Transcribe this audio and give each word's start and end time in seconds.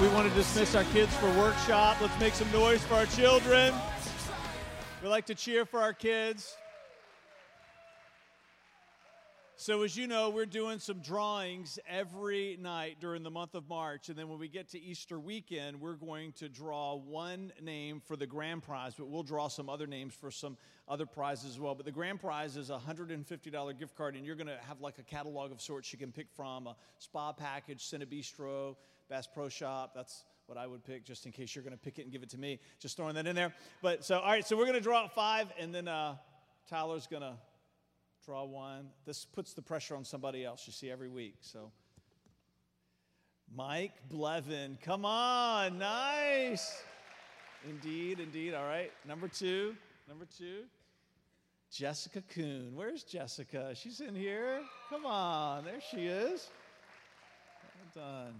We 0.00 0.06
want 0.10 0.28
to 0.28 0.34
dismiss 0.36 0.76
our 0.76 0.84
kids 0.84 1.12
for 1.16 1.28
workshop. 1.36 2.00
Let's 2.00 2.16
make 2.20 2.32
some 2.32 2.50
noise 2.52 2.80
for 2.84 2.94
our 2.94 3.06
children. 3.06 3.74
We 5.02 5.08
like 5.08 5.26
to 5.26 5.34
cheer 5.34 5.64
for 5.64 5.80
our 5.80 5.92
kids. 5.92 6.56
So, 9.56 9.82
as 9.82 9.96
you 9.96 10.06
know, 10.06 10.30
we're 10.30 10.46
doing 10.46 10.78
some 10.78 11.00
drawings 11.00 11.80
every 11.88 12.56
night 12.60 12.98
during 13.00 13.24
the 13.24 13.30
month 13.32 13.56
of 13.56 13.68
March. 13.68 14.08
And 14.08 14.16
then 14.16 14.28
when 14.28 14.38
we 14.38 14.46
get 14.46 14.68
to 14.68 14.80
Easter 14.80 15.18
weekend, 15.18 15.80
we're 15.80 15.94
going 15.94 16.30
to 16.34 16.48
draw 16.48 16.94
one 16.94 17.52
name 17.60 18.00
for 18.06 18.14
the 18.14 18.26
grand 18.26 18.62
prize, 18.62 18.94
but 18.96 19.08
we'll 19.08 19.24
draw 19.24 19.48
some 19.48 19.68
other 19.68 19.88
names 19.88 20.14
for 20.14 20.30
some 20.30 20.56
other 20.88 21.06
prizes 21.06 21.50
as 21.50 21.58
well. 21.58 21.74
But 21.74 21.86
the 21.86 21.92
grand 21.92 22.20
prize 22.20 22.56
is 22.56 22.70
a 22.70 22.78
$150 22.78 23.78
gift 23.80 23.96
card, 23.96 24.14
and 24.14 24.24
you're 24.24 24.36
going 24.36 24.46
to 24.46 24.58
have 24.68 24.80
like 24.80 25.00
a 25.00 25.02
catalog 25.02 25.50
of 25.50 25.60
sorts 25.60 25.92
you 25.92 25.98
can 25.98 26.12
pick 26.12 26.28
from 26.36 26.68
a 26.68 26.76
spa 26.98 27.32
package, 27.32 27.82
Cine 27.82 28.06
Bistro, 28.06 28.76
Bass 29.08 29.26
Pro 29.26 29.48
Shop. 29.48 29.92
That's 29.94 30.24
what 30.46 30.56
I 30.56 30.66
would 30.66 30.84
pick 30.84 31.04
just 31.04 31.26
in 31.26 31.32
case 31.32 31.54
you're 31.54 31.62
going 31.62 31.76
to 31.76 31.78
pick 31.78 31.98
it 31.98 32.02
and 32.02 32.12
give 32.12 32.22
it 32.22 32.30
to 32.30 32.38
me. 32.38 32.58
Just 32.78 32.96
throwing 32.96 33.14
that 33.16 33.26
in 33.26 33.36
there. 33.36 33.52
But 33.82 34.04
so, 34.04 34.18
all 34.18 34.30
right, 34.30 34.46
so 34.46 34.56
we're 34.56 34.64
going 34.64 34.74
to 34.74 34.80
draw 34.80 35.04
out 35.04 35.14
five, 35.14 35.52
and 35.58 35.74
then 35.74 35.88
uh, 35.88 36.16
Tyler's 36.68 37.06
going 37.06 37.22
to 37.22 37.34
draw 38.24 38.44
one. 38.44 38.88
This 39.04 39.24
puts 39.24 39.52
the 39.52 39.62
pressure 39.62 39.94
on 39.94 40.04
somebody 40.04 40.44
else, 40.44 40.66
you 40.66 40.72
see, 40.72 40.90
every 40.90 41.08
week. 41.08 41.36
So, 41.40 41.70
Mike 43.54 43.92
Blevin, 44.10 44.80
come 44.80 45.04
on, 45.04 45.78
nice. 45.78 46.82
Indeed, 47.68 48.20
indeed. 48.20 48.54
All 48.54 48.66
right, 48.66 48.92
number 49.06 49.28
two, 49.28 49.74
number 50.08 50.26
two. 50.38 50.64
Jessica 51.70 52.22
Kuhn. 52.22 52.70
Where's 52.74 53.02
Jessica? 53.02 53.74
She's 53.74 54.00
in 54.00 54.14
here. 54.14 54.60
Come 54.88 55.04
on, 55.04 55.64
there 55.64 55.80
she 55.90 56.06
is. 56.06 56.48
Well 57.94 58.06
done. 58.06 58.34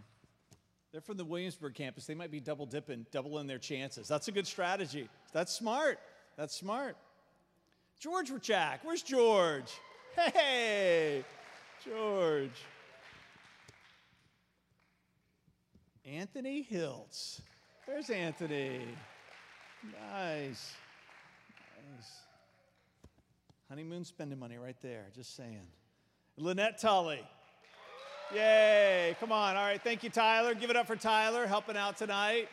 They're 0.93 1.01
from 1.01 1.19
the 1.19 1.25
Williamsburg 1.25 1.75
campus. 1.75 2.07
They 2.07 2.15
might 2.15 2.31
be 2.31 2.41
double 2.41 2.67
dipping, 2.67 3.07
doubling 3.13 3.47
their 3.47 3.59
chances. 3.59 4.09
That's 4.09 4.29
a 4.29 4.33
good 4.33 4.47
strategy. 4.47 5.09
That's 5.33 5.53
smart. 5.53 5.99
That's 6.37 6.55
smart. 6.55 6.97
George 8.01 8.31
Rachak. 8.31 8.79
Where's 8.83 9.03
George? 9.03 9.73
Hey, 10.17 11.25
George. 11.85 12.51
Anthony 16.07 16.67
Hiltz. 16.69 17.41
There's 17.87 18.09
Anthony. 18.09 18.81
Nice. 20.13 20.73
Nice. 21.77 22.11
Honeymoon 23.69 24.05
spending 24.05 24.39
money 24.39 24.57
right 24.57 24.81
there, 24.81 25.07
just 25.15 25.37
saying. 25.37 25.67
Lynette 26.37 26.79
Tully. 26.79 27.21
Yay. 28.35 29.17
Come 29.21 29.33
on. 29.33 29.57
All 29.57 29.65
right. 29.65 29.83
Thank 29.83 30.03
you, 30.03 30.11
Tyler. 30.11 30.55
Give 30.55 30.69
it 30.69 30.77
up 30.77 30.87
for 30.87 30.97
Tyler 30.97 31.47
helping 31.47 31.79
out 31.79 31.97
tonight. 31.97 32.51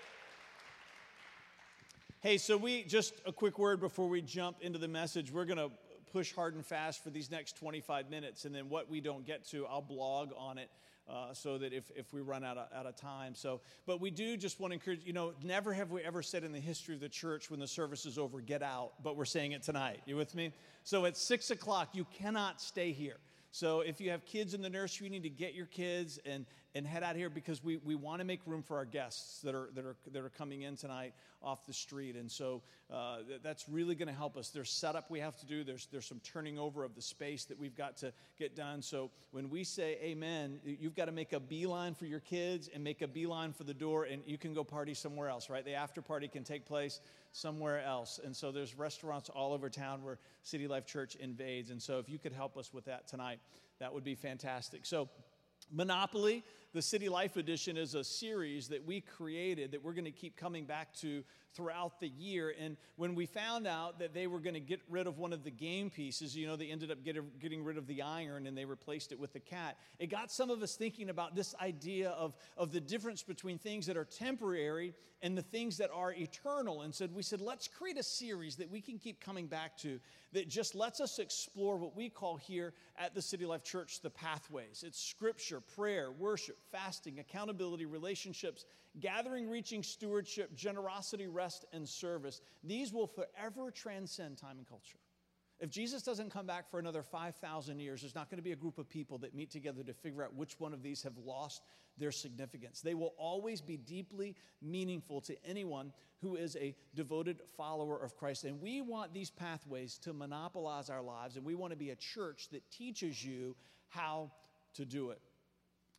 Hey, 2.21 2.37
so 2.37 2.55
we 2.55 2.83
just 2.83 3.13
a 3.25 3.33
quick 3.33 3.59
word 3.59 3.81
before 3.81 4.07
we 4.07 4.21
jump 4.21 4.57
into 4.61 4.79
the 4.79 4.87
message. 4.87 5.33
We're 5.33 5.43
going 5.43 5.57
to 5.57 5.69
push 6.13 6.33
hard 6.33 6.55
and 6.55 6.65
fast 6.65 7.03
for 7.03 7.09
these 7.09 7.29
next 7.29 7.57
25 7.57 8.09
minutes, 8.09 8.45
and 8.45 8.55
then 8.55 8.69
what 8.69 8.89
we 8.89 9.01
don't 9.01 9.25
get 9.25 9.45
to, 9.49 9.65
I'll 9.65 9.81
blog 9.81 10.29
on 10.37 10.57
it. 10.57 10.69
Uh, 11.07 11.33
so 11.33 11.59
that 11.59 11.71
if, 11.71 11.91
if 11.95 12.11
we 12.13 12.21
run 12.21 12.43
out 12.43 12.57
of, 12.57 12.67
out 12.73 12.87
of 12.87 12.95
time. 12.95 13.35
So, 13.35 13.61
but 13.85 14.01
we 14.01 14.09
do 14.09 14.35
just 14.37 14.59
want 14.59 14.71
to 14.71 14.73
encourage, 14.73 15.01
you 15.05 15.13
know, 15.13 15.33
never 15.43 15.71
have 15.71 15.91
we 15.91 16.01
ever 16.01 16.23
said 16.23 16.43
in 16.43 16.51
the 16.51 16.59
history 16.59 16.95
of 16.95 17.01
the 17.01 17.09
church 17.09 17.51
when 17.51 17.59
the 17.59 17.67
service 17.67 18.07
is 18.07 18.17
over, 18.17 18.41
get 18.41 18.63
out, 18.63 18.93
but 19.03 19.15
we're 19.15 19.25
saying 19.25 19.51
it 19.51 19.61
tonight. 19.61 19.99
You 20.07 20.15
with 20.15 20.33
me? 20.33 20.51
So 20.83 21.05
at 21.05 21.15
six 21.15 21.51
o'clock, 21.51 21.89
you 21.93 22.07
cannot 22.17 22.59
stay 22.59 22.91
here. 22.91 23.17
So 23.55 23.79
if 23.79 24.01
you 24.01 24.09
have 24.11 24.25
kids 24.25 24.53
in 24.53 24.61
the 24.61 24.69
nursery, 24.69 25.05
you 25.05 25.11
need 25.11 25.23
to 25.23 25.29
get 25.29 25.53
your 25.53 25.67
kids 25.67 26.19
and, 26.25 26.45
and 26.75 26.85
head 26.85 27.03
out 27.03 27.15
here 27.15 27.29
because 27.29 27.63
we, 27.63 27.77
we 27.77 27.95
want 27.95 28.19
to 28.19 28.25
make 28.25 28.41
room 28.45 28.61
for 28.61 28.75
our 28.75 28.85
guests 28.85 29.41
that 29.41 29.55
are, 29.55 29.69
that, 29.73 29.85
are, 29.85 29.95
that 30.11 30.21
are 30.21 30.29
coming 30.29 30.63
in 30.63 30.75
tonight 30.75 31.13
off 31.41 31.65
the 31.65 31.73
street. 31.73 32.17
And 32.17 32.29
so 32.29 32.61
uh, 32.91 33.19
that's 33.41 33.69
really 33.69 33.95
going 33.95 34.09
to 34.09 34.13
help 34.13 34.35
us. 34.35 34.49
There's 34.49 34.69
setup 34.69 35.09
we 35.09 35.21
have 35.21 35.37
to 35.37 35.45
do, 35.45 35.63
there's, 35.63 35.87
there's 35.89 36.05
some 36.05 36.19
turning 36.19 36.59
over 36.59 36.83
of 36.83 36.93
the 36.93 37.01
space 37.01 37.45
that 37.45 37.57
we've 37.57 37.77
got 37.77 37.95
to 37.97 38.11
get 38.37 38.57
done. 38.57 38.81
So 38.81 39.09
when 39.31 39.49
we 39.49 39.63
say 39.63 39.97
amen, 40.03 40.59
you've 40.65 40.95
got 40.95 41.05
to 41.05 41.13
make 41.13 41.31
a 41.31 41.39
beeline 41.39 41.95
for 41.95 42.05
your 42.05 42.19
kids 42.19 42.69
and 42.73 42.83
make 42.83 43.01
a 43.01 43.07
beeline 43.07 43.53
for 43.53 43.63
the 43.63 43.73
door, 43.73 44.03
and 44.03 44.21
you 44.25 44.37
can 44.37 44.53
go 44.53 44.65
party 44.65 44.93
somewhere 44.93 45.29
else, 45.29 45.49
right? 45.49 45.63
The 45.63 45.75
after 45.75 46.01
party 46.01 46.27
can 46.27 46.43
take 46.43 46.65
place 46.65 46.99
somewhere 47.31 47.81
else. 47.83 48.19
And 48.23 48.35
so 48.35 48.51
there's 48.51 48.75
restaurants 48.75 49.29
all 49.29 49.53
over 49.53 49.69
town 49.69 50.03
where 50.03 50.17
City 50.43 50.67
Life 50.67 50.85
Church 50.85 51.15
invades. 51.15 51.69
And 51.69 51.81
so 51.81 51.99
if 51.99 52.09
you 52.09 52.19
could 52.19 52.33
help 52.33 52.57
us 52.57 52.73
with 52.73 52.85
that 52.85 53.07
tonight, 53.07 53.39
that 53.79 53.93
would 53.93 54.03
be 54.03 54.15
fantastic. 54.15 54.85
So, 54.85 55.09
Monopoly, 55.71 56.43
the 56.75 56.81
City 56.81 57.07
Life 57.07 57.37
Edition, 57.37 57.77
is 57.77 57.95
a 57.95 58.03
series 58.03 58.67
that 58.67 58.85
we 58.85 58.99
created 58.99 59.71
that 59.71 59.81
we're 59.81 59.93
going 59.93 60.03
to 60.03 60.11
keep 60.11 60.35
coming 60.35 60.65
back 60.65 60.93
to 60.95 61.23
throughout 61.53 62.01
the 62.01 62.09
year. 62.09 62.53
And 62.59 62.75
when 62.97 63.15
we 63.15 63.25
found 63.25 63.65
out 63.65 63.99
that 63.99 64.13
they 64.13 64.27
were 64.27 64.39
going 64.39 64.55
to 64.55 64.59
get 64.59 64.81
rid 64.89 65.07
of 65.07 65.17
one 65.17 65.31
of 65.31 65.45
the 65.45 65.51
game 65.51 65.89
pieces, 65.89 66.35
you 66.35 66.45
know, 66.45 66.57
they 66.57 66.67
ended 66.67 66.91
up 66.91 67.01
get, 67.03 67.39
getting 67.39 67.63
rid 67.63 67.77
of 67.77 67.87
the 67.87 68.01
iron 68.01 68.45
and 68.45 68.57
they 68.57 68.65
replaced 68.65 69.13
it 69.13 69.19
with 69.19 69.31
the 69.31 69.39
cat. 69.39 69.77
It 69.99 70.07
got 70.07 70.31
some 70.31 70.49
of 70.49 70.61
us 70.61 70.75
thinking 70.75 71.09
about 71.09 71.33
this 71.33 71.55
idea 71.61 72.09
of, 72.09 72.35
of 72.57 72.73
the 72.73 72.81
difference 72.81 73.23
between 73.23 73.57
things 73.57 73.85
that 73.85 73.95
are 73.95 74.03
temporary 74.03 74.93
and 75.21 75.37
the 75.37 75.41
things 75.41 75.77
that 75.77 75.91
are 75.93 76.11
eternal. 76.11 76.81
And 76.81 76.93
said, 76.93 77.15
we 77.15 77.23
said, 77.23 77.39
let's 77.39 77.69
create 77.69 77.97
a 77.97 78.03
series 78.03 78.57
that 78.57 78.69
we 78.69 78.81
can 78.81 78.99
keep 78.99 79.21
coming 79.21 79.47
back 79.47 79.77
to 79.77 79.99
that 80.33 80.49
just 80.49 80.75
lets 80.75 80.99
us 80.99 81.19
explore 81.19 81.77
what 81.77 81.95
we 81.95 82.09
call 82.09 82.35
here 82.35 82.73
at 82.97 83.15
the 83.15 83.21
City 83.21 83.45
Life 83.45 83.63
Church 83.63 84.01
the 84.01 84.09
pathways. 84.09 84.83
It's 84.85 85.01
scripture, 85.01 85.61
prayer, 85.61 86.11
worship, 86.11 86.57
fasting, 86.75 87.19
accountability, 87.19 87.85
relationships, 87.85 88.65
gathering, 88.99 89.49
reaching, 89.49 89.81
stewardship, 89.83 90.55
generosity, 90.55 91.27
rest, 91.27 91.65
and 91.73 91.87
service. 91.87 92.41
These 92.63 92.91
will 92.93 93.07
forever 93.07 93.71
transcend 93.71 94.37
time 94.37 94.57
and 94.57 94.67
culture. 94.67 94.97
If 95.59 95.69
Jesus 95.69 96.03
doesn't 96.03 96.31
come 96.31 96.45
back 96.45 96.69
for 96.69 96.79
another 96.79 97.01
5,000 97.01 97.79
years, 97.79 98.01
there's 98.01 98.15
not 98.15 98.29
going 98.29 98.39
to 98.39 98.43
be 98.43 98.51
a 98.51 98.57
group 98.57 98.77
of 98.77 98.89
people 98.89 99.17
that 99.19 99.33
meet 99.33 99.51
together 99.51 99.83
to 99.83 99.93
figure 99.93 100.21
out 100.21 100.35
which 100.35 100.59
one 100.59 100.73
of 100.73 100.83
these 100.83 101.01
have 101.03 101.17
lost 101.17 101.61
their 101.97 102.11
significance. 102.11 102.81
They 102.81 102.93
will 102.93 103.13
always 103.17 103.61
be 103.61 103.77
deeply 103.77 104.35
meaningful 104.61 105.21
to 105.21 105.35
anyone 105.45 105.93
who 106.21 106.35
is 106.35 106.57
a 106.57 106.75
devoted 106.93 107.41
follower 107.55 108.03
of 108.03 108.17
Christ. 108.17 108.43
And 108.43 108.61
we 108.61 108.81
want 108.81 109.13
these 109.13 109.29
pathways 109.29 109.97
to 109.99 110.11
monopolize 110.11 110.89
our 110.89 111.01
lives, 111.01 111.37
and 111.37 111.45
we 111.45 111.55
want 111.55 111.71
to 111.71 111.77
be 111.77 111.91
a 111.91 111.95
church 111.95 112.49
that 112.51 112.69
teaches 112.69 113.23
you 113.23 113.55
how 113.87 114.31
to 114.73 114.83
do 114.83 115.11
it. 115.11 115.21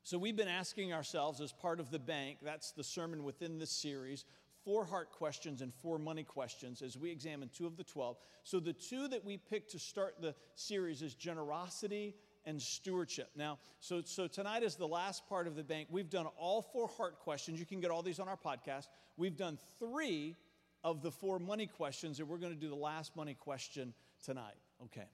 So 0.07 0.19
we've 0.19 0.37
been 0.37 0.47
asking 0.47 0.93
ourselves 0.93 1.41
as 1.41 1.51
part 1.51 1.81
of 1.81 1.91
the 1.91 1.99
bank, 1.99 2.39
that's 2.41 2.71
the 2.71 2.85
sermon 2.85 3.25
within 3.25 3.59
this 3.59 3.73
series, 3.73 4.25
four 4.65 4.85
heart 4.85 5.11
questions 5.11 5.63
and 5.63 5.75
four 5.75 5.99
money 5.99 6.23
questions 6.23 6.81
as 6.81 6.97
we 6.97 7.11
examine 7.11 7.51
two 7.53 7.67
of 7.67 7.77
the 7.77 7.83
12. 7.83 8.17
So 8.45 8.61
the 8.61 8.73
two 8.73 9.09
that 9.09 9.25
we 9.25 9.37
picked 9.37 9.73
to 9.73 9.81
start 9.81 10.15
the 10.21 10.37
series 10.55 11.03
is 11.03 11.17
generosity 11.17 12.15
and 12.45 12.63
stewardship. 12.63 13.31
Now, 13.35 13.59
so, 13.81 14.01
so 14.05 14.29
tonight 14.29 14.63
is 14.63 14.77
the 14.77 14.87
last 14.87 15.29
part 15.29 15.49
of 15.49 15.57
the 15.57 15.65
bank. 15.65 15.89
We've 15.91 16.09
done 16.09 16.27
all 16.39 16.63
four 16.63 16.87
heart 16.87 17.19
questions. 17.19 17.59
You 17.59 17.67
can 17.67 17.81
get 17.81 17.91
all 17.91 18.03
these 18.03 18.21
on 18.21 18.29
our 18.29 18.39
podcast. 18.39 18.87
We've 19.17 19.37
done 19.37 19.59
three 19.81 20.37
of 20.85 21.03
the 21.03 21.11
four 21.11 21.41
money 21.41 21.67
questions, 21.67 22.21
and 22.21 22.29
we're 22.29 22.39
going 22.39 22.55
to 22.55 22.61
do 22.61 22.69
the 22.69 22.77
last 22.77 23.17
money 23.17 23.35
question 23.35 23.93
tonight. 24.25 24.55
Okay. 24.85 25.09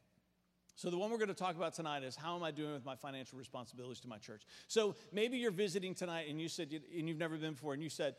So, 0.75 0.91
the 0.91 0.97
one 0.97 1.11
we're 1.11 1.19
going 1.19 1.29
to 1.29 1.35
talk 1.35 1.57
about 1.57 1.75
tonight 1.75 2.03
is 2.03 2.17
how 2.17 2.35
am 2.35 2.43
I 2.43 2.51
doing 2.51 2.73
with 2.73 2.85
my 2.85 2.97
financial 2.97 3.39
responsibilities 3.39 4.01
to 4.01 4.09
my 4.09 4.19
church? 4.19 4.43
So, 4.69 4.95
maybe 5.13 5.37
you're 5.37 5.51
visiting 5.51 5.95
tonight 5.95 6.29
and 6.29 6.41
you 6.41 6.49
said, 6.49 6.69
and 6.97 7.09
you've 7.09 7.19
never 7.19 7.37
been 7.37 7.53
before, 7.53 7.75
and 7.75 7.83
you 7.83 7.91
said, 7.91 8.17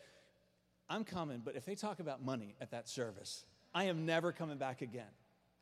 I'm 0.90 1.04
coming, 1.04 1.42
but 1.44 1.56
if 1.56 1.66
they 1.66 1.76
talk 1.76 2.00
about 2.00 2.24
money 2.24 2.56
at 2.62 2.72
that 2.72 2.88
service, 2.88 3.46
I 3.74 3.86
am 3.86 4.06
never 4.06 4.32
coming 4.32 4.58
back 4.58 4.82
again. 4.82 5.12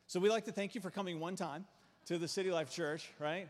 So, 0.06 0.20
we'd 0.20 0.30
like 0.30 0.44
to 0.44 0.52
thank 0.52 0.74
you 0.74 0.80
for 0.80 0.90
coming 0.90 1.18
one 1.18 1.36
time 1.36 1.64
to 2.06 2.18
the 2.18 2.28
City 2.28 2.50
Life 2.50 2.70
Church, 2.70 3.08
right? 3.18 3.48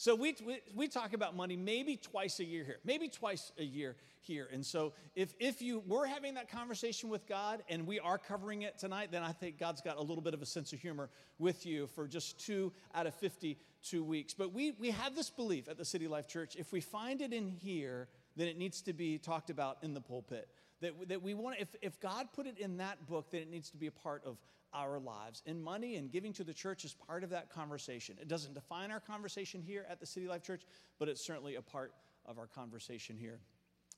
So 0.00 0.14
we, 0.14 0.36
we, 0.46 0.60
we, 0.76 0.86
talk 0.86 1.12
about 1.12 1.34
money 1.34 1.56
maybe 1.56 1.96
twice 1.96 2.38
a 2.38 2.44
year 2.44 2.62
here, 2.62 2.78
maybe 2.84 3.08
twice 3.08 3.50
a 3.58 3.64
year 3.64 3.96
here. 4.20 4.48
And 4.52 4.64
so 4.64 4.92
if, 5.16 5.34
if 5.40 5.60
you 5.60 5.82
were 5.88 6.06
having 6.06 6.34
that 6.34 6.48
conversation 6.48 7.08
with 7.08 7.26
God 7.26 7.64
and 7.68 7.84
we 7.84 7.98
are 7.98 8.16
covering 8.16 8.62
it 8.62 8.78
tonight, 8.78 9.08
then 9.10 9.24
I 9.24 9.32
think 9.32 9.58
God's 9.58 9.80
got 9.80 9.96
a 9.96 10.00
little 10.00 10.22
bit 10.22 10.34
of 10.34 10.40
a 10.40 10.46
sense 10.46 10.72
of 10.72 10.80
humor 10.80 11.10
with 11.40 11.66
you 11.66 11.88
for 11.88 12.06
just 12.06 12.38
two 12.38 12.72
out 12.94 13.08
of 13.08 13.14
52 13.16 14.04
weeks. 14.04 14.34
But 14.34 14.54
we, 14.54 14.70
we 14.78 14.92
have 14.92 15.16
this 15.16 15.30
belief 15.30 15.68
at 15.68 15.76
the 15.76 15.84
City 15.84 16.06
Life 16.06 16.28
Church 16.28 16.54
if 16.54 16.72
we 16.72 16.80
find 16.80 17.20
it 17.20 17.32
in 17.32 17.48
here, 17.48 18.06
then 18.36 18.46
it 18.46 18.56
needs 18.56 18.80
to 18.82 18.92
be 18.92 19.18
talked 19.18 19.50
about 19.50 19.78
in 19.82 19.94
the 19.94 20.00
pulpit. 20.00 20.48
That, 20.80 21.08
that 21.08 21.22
we 21.24 21.34
want, 21.34 21.58
if, 21.58 21.74
if 21.82 21.98
God 21.98 22.28
put 22.32 22.46
it 22.46 22.56
in 22.56 22.76
that 22.76 23.04
book, 23.08 23.32
then 23.32 23.40
it 23.40 23.50
needs 23.50 23.68
to 23.70 23.76
be 23.76 23.88
a 23.88 23.92
part 23.92 24.22
of 24.24 24.36
our 24.72 24.98
lives. 24.98 25.42
And 25.46 25.62
money 25.62 25.96
and 25.96 26.10
giving 26.10 26.32
to 26.34 26.44
the 26.44 26.54
church 26.54 26.84
is 26.84 26.94
part 26.94 27.24
of 27.24 27.30
that 27.30 27.50
conversation. 27.50 28.16
It 28.20 28.28
doesn't 28.28 28.54
define 28.54 28.90
our 28.90 29.00
conversation 29.00 29.62
here 29.62 29.86
at 29.88 30.00
the 30.00 30.06
City 30.06 30.28
Life 30.28 30.42
Church, 30.42 30.62
but 30.98 31.08
it's 31.08 31.24
certainly 31.24 31.56
a 31.56 31.62
part 31.62 31.92
of 32.26 32.38
our 32.38 32.46
conversation 32.46 33.16
here. 33.16 33.40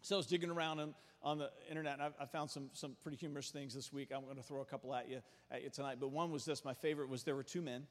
So 0.02 0.16
I 0.16 0.18
was 0.18 0.26
digging 0.26 0.50
around 0.50 0.80
on, 0.80 0.94
on 1.22 1.38
the 1.38 1.50
internet, 1.68 1.94
and 1.94 2.02
I, 2.02 2.22
I, 2.22 2.26
found 2.26 2.50
some, 2.50 2.70
some 2.72 2.96
pretty 3.02 3.18
humorous 3.18 3.50
things 3.50 3.74
this 3.74 3.92
week. 3.92 4.10
I'm 4.14 4.24
going 4.24 4.36
to 4.36 4.42
throw 4.42 4.62
a 4.62 4.64
couple 4.64 4.94
at 4.94 5.08
you, 5.08 5.20
at 5.50 5.62
you 5.62 5.70
tonight. 5.70 5.98
But 6.00 6.10
one 6.10 6.30
was 6.30 6.44
this. 6.44 6.64
My 6.64 6.74
favorite 6.74 7.08
was 7.08 7.24
there 7.24 7.36
were 7.36 7.42
two 7.42 7.60
men. 7.60 7.86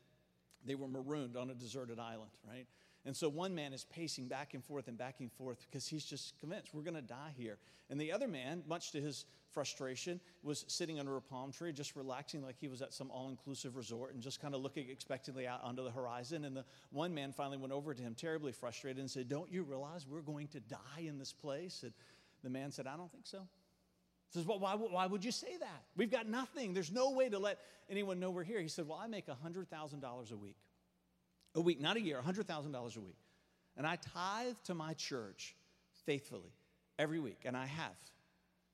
They 0.65 0.75
were 0.75 0.87
marooned 0.87 1.37
on 1.37 1.49
a 1.49 1.53
deserted 1.53 1.99
island, 1.99 2.31
right? 2.47 2.65
And 3.09 3.17
so 3.17 3.27
one 3.27 3.55
man 3.55 3.73
is 3.73 3.85
pacing 3.85 4.27
back 4.27 4.53
and 4.53 4.63
forth 4.63 4.87
and 4.87 4.95
back 4.95 5.15
and 5.19 5.31
forth 5.31 5.65
because 5.67 5.87
he's 5.87 6.05
just 6.05 6.39
convinced 6.39 6.75
we're 6.75 6.83
going 6.83 6.93
to 6.93 7.01
die 7.01 7.33
here. 7.35 7.57
And 7.89 7.99
the 7.99 8.11
other 8.11 8.27
man, 8.27 8.61
much 8.67 8.91
to 8.91 9.01
his 9.01 9.25
frustration, 9.49 10.19
was 10.43 10.63
sitting 10.67 10.99
under 10.99 11.17
a 11.17 11.21
palm 11.21 11.51
tree, 11.51 11.73
just 11.73 11.95
relaxing 11.95 12.43
like 12.43 12.55
he 12.59 12.67
was 12.67 12.83
at 12.83 12.93
some 12.93 13.09
all 13.09 13.29
inclusive 13.29 13.75
resort 13.75 14.13
and 14.13 14.21
just 14.21 14.39
kind 14.39 14.53
of 14.53 14.61
looking 14.61 14.91
expectantly 14.91 15.47
out 15.47 15.63
onto 15.63 15.83
the 15.83 15.89
horizon. 15.89 16.45
And 16.45 16.55
the 16.55 16.65
one 16.91 17.11
man 17.11 17.31
finally 17.31 17.57
went 17.57 17.73
over 17.73 17.95
to 17.95 17.99
him, 17.99 18.13
terribly 18.13 18.51
frustrated, 18.51 18.99
and 18.99 19.09
said, 19.09 19.27
Don't 19.27 19.51
you 19.51 19.63
realize 19.63 20.05
we're 20.07 20.21
going 20.21 20.47
to 20.49 20.59
die 20.59 20.99
in 20.99 21.17
this 21.17 21.33
place? 21.33 21.81
And 21.81 21.93
the 22.43 22.51
man 22.51 22.71
said, 22.71 22.85
I 22.85 22.95
don't 22.95 23.11
think 23.11 23.25
so. 23.25 23.39
He 23.39 24.37
says, 24.37 24.45
Well, 24.45 24.59
why, 24.59 24.75
why 24.75 25.07
would 25.07 25.25
you 25.25 25.31
say 25.31 25.57
that? 25.59 25.83
We've 25.97 26.11
got 26.11 26.29
nothing. 26.29 26.75
There's 26.75 26.91
no 26.91 27.09
way 27.09 27.27
to 27.29 27.39
let 27.39 27.57
anyone 27.89 28.19
know 28.19 28.29
we're 28.29 28.43
here. 28.43 28.61
He 28.61 28.67
said, 28.67 28.87
Well, 28.87 28.99
I 29.01 29.07
make 29.07 29.25
$100,000 29.25 30.31
a 30.31 30.37
week. 30.37 30.57
A 31.55 31.61
week, 31.61 31.81
not 31.81 31.97
a 31.97 32.01
year, 32.01 32.21
$100,000 32.25 32.97
a 32.97 32.99
week. 32.99 33.17
And 33.77 33.87
I 33.87 33.97
tithe 33.97 34.55
to 34.65 34.73
my 34.73 34.93
church 34.93 35.55
faithfully 36.05 36.51
every 36.97 37.19
week, 37.19 37.39
and 37.45 37.55
I 37.55 37.65
have 37.65 37.95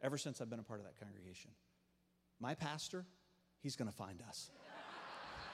ever 0.01 0.17
since 0.17 0.41
I've 0.41 0.49
been 0.49 0.59
a 0.59 0.63
part 0.63 0.79
of 0.79 0.85
that 0.85 0.99
congregation. 0.99 1.51
My 2.39 2.55
pastor, 2.55 3.05
he's 3.61 3.75
going 3.75 3.89
to 3.89 3.95
find 3.95 4.21
us. 4.27 4.49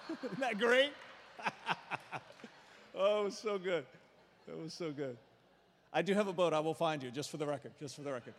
Isn't 0.24 0.40
that 0.40 0.58
great? 0.58 0.92
oh, 2.96 3.22
it 3.22 3.24
was 3.26 3.38
so 3.38 3.58
good. 3.58 3.86
It 4.48 4.58
was 4.58 4.74
so 4.74 4.92
good. 4.92 5.18
I 5.94 6.02
do 6.02 6.14
have 6.14 6.28
a 6.28 6.34
boat. 6.34 6.54
I 6.54 6.60
will 6.60 6.74
find 6.74 7.04
you, 7.04 7.12
just 7.12 7.30
for 7.30 7.38
the 7.38 7.46
record. 7.46 7.74
Just 7.80 7.96
for 7.96 8.02
the 8.02 8.12
record. 8.12 8.34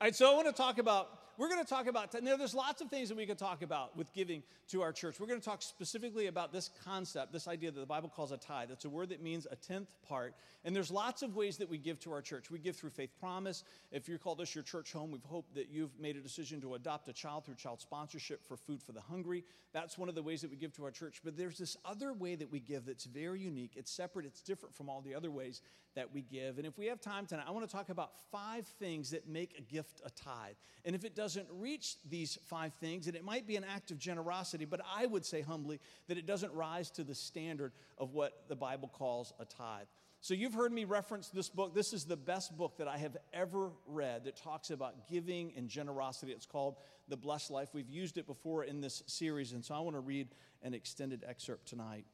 All 0.00 0.06
right, 0.06 0.14
so 0.14 0.30
I 0.30 0.34
want 0.34 0.46
to 0.46 0.52
talk 0.52 0.78
about 0.78 1.29
we're 1.40 1.48
going 1.48 1.64
to 1.64 1.68
talk 1.68 1.86
about, 1.86 2.12
there's 2.12 2.54
lots 2.54 2.82
of 2.82 2.90
things 2.90 3.08
that 3.08 3.16
we 3.16 3.24
could 3.24 3.38
talk 3.38 3.62
about 3.62 3.96
with 3.96 4.12
giving 4.12 4.42
to 4.68 4.82
our 4.82 4.92
church. 4.92 5.18
We're 5.18 5.26
going 5.26 5.40
to 5.40 5.44
talk 5.44 5.62
specifically 5.62 6.26
about 6.26 6.52
this 6.52 6.68
concept, 6.84 7.32
this 7.32 7.48
idea 7.48 7.70
that 7.70 7.80
the 7.80 7.86
Bible 7.86 8.12
calls 8.14 8.30
a 8.30 8.36
tithe. 8.36 8.70
It's 8.70 8.84
a 8.84 8.90
word 8.90 9.08
that 9.08 9.22
means 9.22 9.46
a 9.50 9.56
tenth 9.56 9.88
part. 10.06 10.34
And 10.66 10.76
there's 10.76 10.90
lots 10.90 11.22
of 11.22 11.34
ways 11.36 11.56
that 11.56 11.70
we 11.70 11.78
give 11.78 11.98
to 12.00 12.12
our 12.12 12.20
church. 12.20 12.50
We 12.50 12.58
give 12.58 12.76
through 12.76 12.90
faith 12.90 13.12
promise. 13.18 13.64
If 13.90 14.06
you 14.06 14.18
call 14.18 14.34
this 14.34 14.54
your 14.54 14.64
church 14.64 14.92
home, 14.92 15.12
we've 15.12 15.24
hoped 15.24 15.54
that 15.54 15.70
you've 15.70 15.98
made 15.98 16.16
a 16.16 16.20
decision 16.20 16.60
to 16.60 16.74
adopt 16.74 17.08
a 17.08 17.12
child 17.14 17.46
through 17.46 17.54
child 17.54 17.80
sponsorship 17.80 18.44
for 18.44 18.58
Food 18.58 18.82
for 18.82 18.92
the 18.92 19.00
Hungry. 19.00 19.42
That's 19.72 19.96
one 19.96 20.10
of 20.10 20.14
the 20.14 20.22
ways 20.22 20.42
that 20.42 20.50
we 20.50 20.58
give 20.58 20.74
to 20.74 20.84
our 20.84 20.90
church. 20.90 21.22
But 21.24 21.38
there's 21.38 21.56
this 21.56 21.74
other 21.86 22.12
way 22.12 22.34
that 22.34 22.52
we 22.52 22.60
give 22.60 22.84
that's 22.84 23.04
very 23.04 23.40
unique. 23.40 23.72
It's 23.76 23.90
separate, 23.90 24.26
it's 24.26 24.42
different 24.42 24.74
from 24.74 24.90
all 24.90 25.00
the 25.00 25.14
other 25.14 25.30
ways 25.30 25.62
that 25.96 26.12
we 26.12 26.22
give. 26.22 26.58
And 26.58 26.66
if 26.66 26.78
we 26.78 26.86
have 26.86 27.00
time 27.00 27.26
tonight, 27.26 27.46
I 27.48 27.50
want 27.50 27.68
to 27.68 27.74
talk 27.74 27.88
about 27.88 28.12
five 28.30 28.66
things 28.78 29.10
that 29.10 29.28
make 29.28 29.58
a 29.58 29.62
gift 29.62 30.00
a 30.04 30.10
tithe. 30.10 30.54
And 30.84 30.94
if 30.94 31.04
it 31.04 31.16
doesn't 31.34 31.48
reach 31.60 31.94
these 32.08 32.38
five 32.46 32.72
things, 32.80 33.06
and 33.06 33.14
it 33.14 33.24
might 33.24 33.46
be 33.46 33.56
an 33.56 33.64
act 33.64 33.90
of 33.90 33.98
generosity, 33.98 34.64
but 34.64 34.80
I 34.96 35.06
would 35.06 35.24
say 35.24 35.42
humbly 35.42 35.78
that 36.08 36.18
it 36.18 36.26
doesn't 36.26 36.52
rise 36.52 36.90
to 36.92 37.04
the 37.04 37.14
standard 37.14 37.72
of 37.98 38.14
what 38.14 38.48
the 38.48 38.56
Bible 38.56 38.88
calls 38.88 39.32
a 39.38 39.44
tithe. 39.44 39.86
So, 40.22 40.34
you've 40.34 40.52
heard 40.52 40.72
me 40.72 40.84
reference 40.84 41.28
this 41.28 41.48
book. 41.48 41.74
This 41.74 41.92
is 41.94 42.04
the 42.04 42.16
best 42.16 42.54
book 42.56 42.76
that 42.78 42.88
I 42.88 42.98
have 42.98 43.16
ever 43.32 43.70
read 43.86 44.24
that 44.24 44.36
talks 44.36 44.70
about 44.70 45.08
giving 45.08 45.52
and 45.56 45.68
generosity. 45.68 46.32
It's 46.32 46.46
called 46.46 46.76
The 47.08 47.16
Blessed 47.16 47.50
Life. 47.50 47.68
We've 47.72 47.88
used 47.88 48.18
it 48.18 48.26
before 48.26 48.64
in 48.64 48.80
this 48.80 49.02
series, 49.06 49.52
and 49.52 49.64
so 49.64 49.74
I 49.74 49.80
want 49.80 49.96
to 49.96 50.00
read 50.00 50.28
an 50.62 50.74
extended 50.74 51.24
excerpt 51.26 51.66
tonight. 51.68 52.04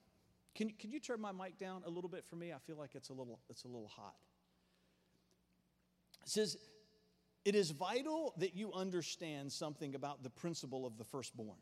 Can, 0.54 0.70
can 0.70 0.92
you 0.92 1.00
turn 1.00 1.20
my 1.20 1.32
mic 1.32 1.58
down 1.58 1.82
a 1.84 1.90
little 1.90 2.10
bit 2.10 2.24
for 2.24 2.36
me? 2.36 2.52
I 2.52 2.58
feel 2.58 2.76
like 2.76 2.94
it's 2.94 3.08
a 3.08 3.14
little, 3.14 3.40
it's 3.48 3.64
a 3.64 3.68
little 3.68 3.88
hot. 3.88 4.14
It 6.22 6.30
says, 6.30 6.56
It 7.46 7.54
is 7.54 7.70
vital 7.70 8.34
that 8.38 8.56
you 8.56 8.72
understand 8.72 9.52
something 9.52 9.94
about 9.94 10.24
the 10.24 10.30
principle 10.30 10.84
of 10.84 10.98
the 10.98 11.04
firstborn. 11.04 11.60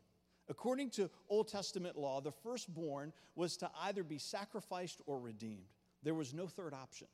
According 0.49 0.89
to 0.91 1.11
Old 1.29 1.47
Testament 1.47 1.95
law, 1.95 2.21
the 2.21 2.31
firstborn 2.31 3.13
was 3.35 3.55
to 3.57 3.69
either 3.83 4.03
be 4.03 4.17
sacrificed 4.17 4.99
or 5.05 5.19
redeemed. 5.19 5.67
There 6.01 6.15
was 6.15 6.33
no 6.33 6.47
third 6.47 6.73
option. 6.73 7.05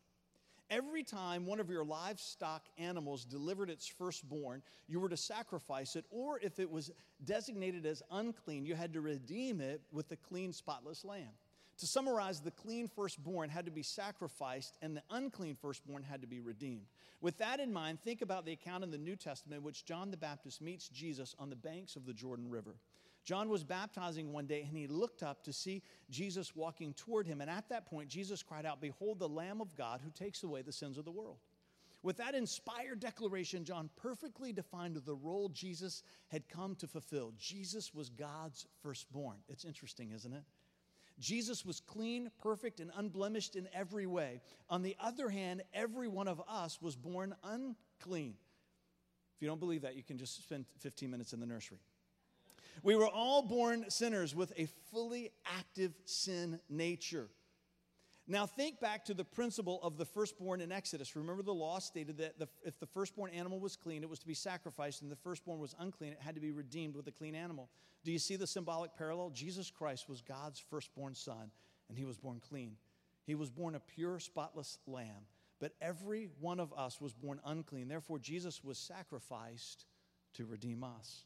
Every 0.69 1.03
time 1.03 1.45
one 1.45 1.59
of 1.59 1.69
your 1.69 1.83
livestock 1.83 2.65
animals 2.77 3.25
delivered 3.25 3.69
its 3.69 3.87
firstborn, 3.87 4.63
you 4.87 5.01
were 5.01 5.09
to 5.09 5.17
sacrifice 5.17 5.97
it, 5.97 6.05
or 6.09 6.39
if 6.39 6.57
it 6.57 6.71
was 6.71 6.91
designated 7.25 7.85
as 7.85 8.01
unclean, 8.09 8.65
you 8.65 8.75
had 8.75 8.93
to 8.93 9.01
redeem 9.01 9.59
it 9.59 9.81
with 9.91 10.09
a 10.13 10.15
clean, 10.15 10.53
spotless 10.53 11.03
lamb. 11.03 11.33
To 11.81 11.87
summarize, 11.87 12.39
the 12.39 12.51
clean 12.51 12.87
firstborn 12.87 13.49
had 13.49 13.65
to 13.65 13.71
be 13.71 13.81
sacrificed 13.81 14.77
and 14.83 14.95
the 14.95 15.01
unclean 15.09 15.55
firstborn 15.59 16.03
had 16.03 16.21
to 16.21 16.27
be 16.27 16.39
redeemed. 16.39 16.85
With 17.21 17.39
that 17.39 17.59
in 17.59 17.73
mind, 17.73 17.99
think 17.99 18.21
about 18.21 18.45
the 18.45 18.51
account 18.51 18.83
in 18.83 18.91
the 18.91 18.99
New 18.99 19.15
Testament 19.15 19.57
in 19.57 19.63
which 19.63 19.83
John 19.83 20.11
the 20.11 20.17
Baptist 20.17 20.61
meets 20.61 20.89
Jesus 20.89 21.35
on 21.39 21.49
the 21.49 21.55
banks 21.55 21.95
of 21.95 22.05
the 22.05 22.13
Jordan 22.13 22.51
River. 22.51 22.75
John 23.23 23.49
was 23.49 23.63
baptizing 23.63 24.31
one 24.31 24.45
day 24.45 24.61
and 24.61 24.77
he 24.77 24.85
looked 24.85 25.23
up 25.23 25.43
to 25.45 25.51
see 25.51 25.81
Jesus 26.11 26.55
walking 26.55 26.93
toward 26.93 27.25
him. 27.25 27.41
And 27.41 27.49
at 27.49 27.67
that 27.69 27.87
point, 27.87 28.09
Jesus 28.09 28.43
cried 28.43 28.67
out, 28.67 28.79
Behold, 28.79 29.17
the 29.17 29.27
Lamb 29.27 29.59
of 29.59 29.75
God 29.75 30.01
who 30.03 30.11
takes 30.11 30.43
away 30.43 30.61
the 30.61 30.71
sins 30.71 30.99
of 30.99 31.05
the 31.05 31.09
world. 31.09 31.37
With 32.03 32.17
that 32.17 32.35
inspired 32.35 32.99
declaration, 32.99 33.65
John 33.65 33.89
perfectly 33.95 34.53
defined 34.53 34.97
the 34.97 35.15
role 35.15 35.49
Jesus 35.49 36.03
had 36.27 36.47
come 36.47 36.75
to 36.75 36.87
fulfill. 36.87 37.33
Jesus 37.39 37.91
was 37.91 38.09
God's 38.09 38.67
firstborn. 38.83 39.37
It's 39.49 39.65
interesting, 39.65 40.11
isn't 40.11 40.33
it? 40.33 40.43
Jesus 41.21 41.65
was 41.65 41.79
clean, 41.79 42.31
perfect, 42.41 42.79
and 42.79 42.91
unblemished 42.97 43.55
in 43.55 43.69
every 43.73 44.07
way. 44.07 44.41
On 44.69 44.81
the 44.81 44.97
other 44.99 45.29
hand, 45.29 45.61
every 45.73 46.07
one 46.07 46.27
of 46.27 46.41
us 46.49 46.81
was 46.81 46.95
born 46.95 47.35
unclean. 47.43 48.33
If 49.35 49.41
you 49.41 49.47
don't 49.47 49.59
believe 49.59 49.83
that, 49.83 49.95
you 49.95 50.03
can 50.03 50.17
just 50.17 50.43
spend 50.43 50.65
15 50.79 51.09
minutes 51.09 51.31
in 51.31 51.39
the 51.39 51.45
nursery. 51.45 51.79
We 52.83 52.95
were 52.95 53.07
all 53.07 53.43
born 53.43 53.85
sinners 53.89 54.35
with 54.35 54.51
a 54.57 54.67
fully 54.91 55.31
active 55.45 55.93
sin 56.05 56.59
nature. 56.69 57.29
Now, 58.31 58.45
think 58.45 58.79
back 58.79 59.03
to 59.05 59.13
the 59.13 59.25
principle 59.25 59.81
of 59.83 59.97
the 59.97 60.05
firstborn 60.05 60.61
in 60.61 60.71
Exodus. 60.71 61.17
Remember, 61.17 61.43
the 61.43 61.53
law 61.53 61.79
stated 61.79 62.17
that 62.19 62.39
the, 62.39 62.47
if 62.63 62.79
the 62.79 62.85
firstborn 62.85 63.29
animal 63.31 63.59
was 63.59 63.75
clean, 63.75 64.03
it 64.03 64.09
was 64.09 64.19
to 64.19 64.27
be 64.27 64.33
sacrificed, 64.33 65.01
and 65.01 65.11
the 65.11 65.17
firstborn 65.17 65.59
was 65.59 65.75
unclean, 65.79 66.13
it 66.13 66.21
had 66.21 66.35
to 66.35 66.39
be 66.39 66.53
redeemed 66.53 66.95
with 66.95 67.05
a 67.07 67.11
clean 67.11 67.35
animal. 67.35 67.67
Do 68.05 68.11
you 68.13 68.19
see 68.19 68.37
the 68.37 68.47
symbolic 68.47 68.95
parallel? 68.95 69.31
Jesus 69.31 69.69
Christ 69.69 70.07
was 70.07 70.21
God's 70.21 70.61
firstborn 70.61 71.13
son, 71.13 71.51
and 71.89 71.97
he 71.97 72.05
was 72.05 72.15
born 72.17 72.39
clean. 72.39 72.77
He 73.25 73.35
was 73.35 73.49
born 73.49 73.75
a 73.75 73.81
pure, 73.81 74.17
spotless 74.17 74.77
lamb, 74.87 75.25
but 75.59 75.73
every 75.81 76.29
one 76.39 76.61
of 76.61 76.71
us 76.71 77.01
was 77.01 77.11
born 77.11 77.41
unclean. 77.43 77.89
Therefore, 77.89 78.17
Jesus 78.17 78.63
was 78.63 78.77
sacrificed 78.77 79.83
to 80.35 80.45
redeem 80.45 80.85
us. 80.85 81.25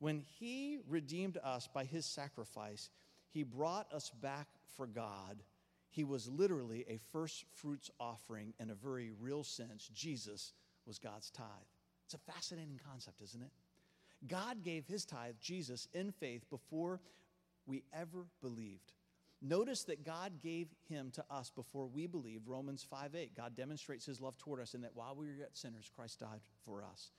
When 0.00 0.24
he 0.40 0.80
redeemed 0.88 1.38
us 1.44 1.68
by 1.72 1.84
his 1.84 2.06
sacrifice, 2.06 2.90
he 3.28 3.44
brought 3.44 3.86
us 3.92 4.10
back 4.20 4.48
for 4.76 4.88
God 4.88 5.44
he 5.90 6.04
was 6.04 6.28
literally 6.28 6.84
a 6.88 6.98
first 7.12 7.44
fruits 7.52 7.90
offering 7.98 8.54
in 8.60 8.70
a 8.70 8.74
very 8.74 9.10
real 9.18 9.42
sense. 9.42 9.90
Jesus 9.92 10.54
was 10.86 10.98
God's 10.98 11.30
tithe. 11.30 11.46
It's 12.04 12.14
a 12.14 12.32
fascinating 12.32 12.80
concept, 12.88 13.20
isn't 13.22 13.42
it? 13.42 13.50
God 14.26 14.62
gave 14.62 14.86
his 14.86 15.04
tithe, 15.04 15.34
Jesus, 15.40 15.88
in 15.92 16.12
faith 16.12 16.48
before 16.50 17.00
we 17.66 17.84
ever 17.92 18.26
believed. 18.40 18.92
Notice 19.42 19.84
that 19.84 20.04
God 20.04 20.40
gave 20.42 20.68
him 20.88 21.10
to 21.14 21.24
us 21.30 21.50
before 21.50 21.86
we 21.86 22.06
believed. 22.06 22.46
Romans 22.46 22.86
5 22.88 23.14
8. 23.14 23.34
God 23.34 23.56
demonstrates 23.56 24.04
his 24.04 24.20
love 24.20 24.36
toward 24.36 24.60
us 24.60 24.74
in 24.74 24.82
that 24.82 24.94
while 24.94 25.16
we 25.16 25.26
were 25.26 25.32
yet 25.32 25.56
sinners, 25.56 25.90
Christ 25.94 26.20
died 26.20 26.40
for 26.64 26.84
us. 26.84 27.10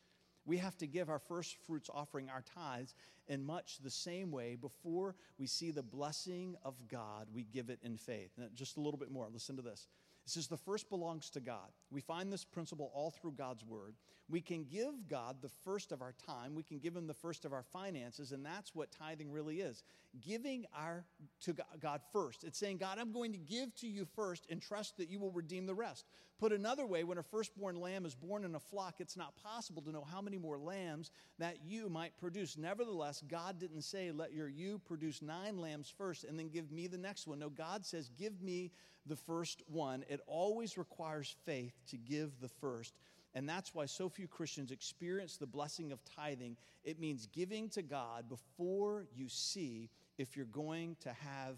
We 0.46 0.58
have 0.58 0.78
to 0.78 0.88
give 0.88 1.10
our 1.10 1.20
first 1.20 1.56
fruits 1.68 1.90
offering, 1.94 2.30
our 2.30 2.44
tithes, 2.56 2.96
in 3.28 3.46
much 3.46 3.78
the 3.84 3.90
same 3.90 4.32
way 4.32 4.56
before 4.56 5.16
we 5.38 5.48
see 5.48 5.72
the 5.72 5.84
blessing 5.84 6.56
of 6.64 6.76
God, 6.90 7.28
we 7.34 7.44
give 7.44 7.70
it 7.70 7.80
in 7.84 7.98
faith. 7.98 8.32
Now, 8.38 8.48
just 8.54 8.78
a 8.78 8.82
little 8.82 9.00
bit 9.00 9.12
more. 9.12 9.28
Listen 9.32 9.56
to 9.56 9.62
this. 9.62 9.88
It 10.26 10.32
says 10.32 10.48
the 10.48 10.58
first 10.58 10.90
belongs 10.90 11.30
to 11.32 11.40
God. 11.40 11.72
We 11.90 12.02
find 12.02 12.32
this 12.32 12.46
principle 12.46 12.92
all 12.94 13.10
through 13.10 13.32
God's 13.32 13.66
word. 13.66 13.96
We 14.30 14.40
can 14.40 14.66
give 14.66 15.08
God 15.10 15.38
the 15.42 15.50
first 15.50 15.92
of 15.92 16.02
our 16.02 16.14
time, 16.26 16.56
we 16.56 16.64
can 16.64 16.80
give 16.80 16.96
him 16.96 17.08
the 17.08 17.14
first 17.14 17.44
of 17.44 17.54
our 17.54 17.64
finances, 17.64 18.32
and 18.32 18.46
that's 18.46 18.74
what 18.74 18.92
tithing 18.92 19.32
really 19.32 19.62
is. 19.62 19.84
Giving 20.22 20.66
our 20.76 21.06
to 21.42 21.56
God 21.80 22.02
first. 22.14 22.44
It's 22.44 22.58
saying, 22.58 22.78
God, 22.78 22.98
I'm 23.00 23.12
going 23.12 23.32
to 23.34 23.38
give 23.38 23.76
to 23.78 23.88
you 23.88 24.06
first 24.16 24.46
and 24.50 24.62
trust 24.62 24.98
that 24.98 25.10
you 25.10 25.20
will 25.20 25.32
redeem 25.32 25.66
the 25.66 25.74
rest. 25.74 26.06
Put 26.42 26.54
another 26.54 26.88
way, 26.88 27.04
when 27.04 27.20
a 27.20 27.24
firstborn 27.24 27.80
lamb 27.80 28.04
is 28.04 28.16
born 28.16 28.46
in 28.46 28.56
a 28.56 28.60
flock, 28.60 28.96
it's 28.98 29.16
not 29.16 29.36
possible 29.44 29.84
to 29.84 29.92
know 29.92 30.04
how 30.04 30.22
many 30.22 30.40
more 30.40 30.58
lambs 30.58 31.12
that 31.38 31.58
ewe 31.64 31.88
might 31.88 32.18
produce. 32.18 32.58
Nevertheless, 32.58 33.22
God 33.30 33.60
didn't 33.60 33.84
say, 33.84 34.12
Let 34.12 34.34
your 34.34 34.50
ewe 34.50 34.80
produce 34.80 35.22
nine 35.22 35.60
lambs 35.60 35.94
first 35.96 36.24
and 36.24 36.40
then 36.40 36.50
give 36.50 36.72
me 36.72 36.88
the 36.88 36.98
next 36.98 37.28
one. 37.28 37.38
No, 37.38 37.50
God 37.50 37.86
says, 37.86 38.10
Give 38.18 38.42
me 38.42 38.72
the 39.06 39.16
first 39.16 39.62
one. 39.68 40.04
It 40.10 40.20
always 40.26 40.80
requires 40.80 41.36
faith 41.46 41.80
to 41.92 41.98
give 41.98 42.32
the 42.42 42.50
first. 42.50 42.96
And 43.36 43.48
that's 43.48 43.76
why 43.76 43.86
so 43.86 44.10
few 44.10 44.28
Christians 44.28 44.72
experience 44.72 45.38
the 45.38 45.46
blessing 45.46 45.92
of 45.92 46.00
tithing. 46.04 46.58
It 46.84 47.00
means 47.00 47.28
giving 47.28 47.70
to 47.70 47.84
God 47.84 48.28
before 48.28 49.06
you 49.14 49.30
see 49.30 49.92
if 50.18 50.36
you're 50.36 50.48
going 50.48 50.96
to 51.02 51.14
have 51.14 51.58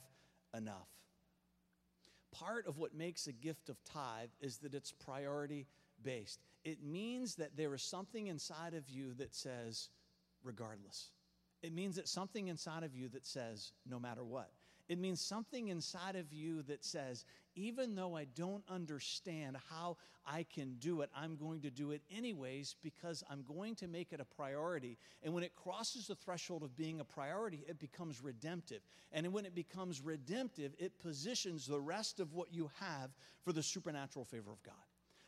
enough. 0.54 0.90
Part 2.34 2.68
of 2.68 2.78
what 2.78 2.96
makes 2.96 3.28
a 3.28 3.32
gift 3.32 3.70
of 3.70 3.78
tithe 3.84 4.30
is 4.42 4.58
that 4.60 4.74
it's 4.74 4.92
priority 4.92 5.68
based. 6.04 6.40
It 6.64 6.84
means 6.84 7.36
that 7.36 7.56
there 7.56 7.74
is 7.74 7.84
something 7.84 8.28
inside 8.28 8.74
of 8.74 8.90
you 8.90 9.14
that 9.16 9.34
says, 9.36 9.90
regardless. 10.44 11.12
It 11.62 11.74
means 11.74 11.96
that 11.96 12.08
something 12.08 12.48
inside 12.48 12.84
of 12.84 12.96
you 12.96 13.10
that 13.10 13.26
says, 13.26 13.72
no 13.90 14.00
matter 14.00 14.24
what. 14.24 14.50
It 14.90 15.00
means 15.00 15.22
something 15.22 15.70
inside 15.70 16.16
of 16.16 16.34
you 16.34 16.62
that 16.64 16.84
says, 16.84 17.26
even 17.56 17.96
though 17.96 18.18
I 18.18 18.26
don't 18.36 18.64
understand 18.70 19.58
how 19.70 19.98
I 20.26 20.44
can 20.44 20.76
do 20.80 21.02
it, 21.02 21.10
I'm 21.16 21.36
going 21.36 21.62
to 21.62 21.70
do 21.70 21.92
it 21.92 22.02
anyways 22.12 22.76
because 22.82 23.24
I'm 23.30 23.44
going 23.44 23.76
to 23.76 23.88
make 23.88 24.12
it 24.12 24.20
a 24.20 24.26
priority. 24.26 24.98
And 25.22 25.34
when 25.34 25.44
it 25.44 25.56
crosses 25.56 26.08
the 26.08 26.16
threshold 26.16 26.64
of 26.64 26.76
being 26.76 27.00
a 27.00 27.06
priority, 27.06 27.64
it 27.68 27.80
becomes 27.80 28.22
redemptive. 28.22 28.82
And 29.12 29.32
when 29.32 29.46
it 29.46 29.56
becomes 29.56 30.02
redemptive, 30.02 30.74
it 30.78 31.00
positions 31.00 31.66
the 31.66 31.80
rest 31.80 32.20
of 32.20 32.34
what 32.34 32.54
you 32.54 32.70
have 32.80 33.12
for 33.44 33.54
the 33.54 33.64
supernatural 33.64 34.26
favor 34.26 34.52
of 34.52 34.64
God. 34.64 34.76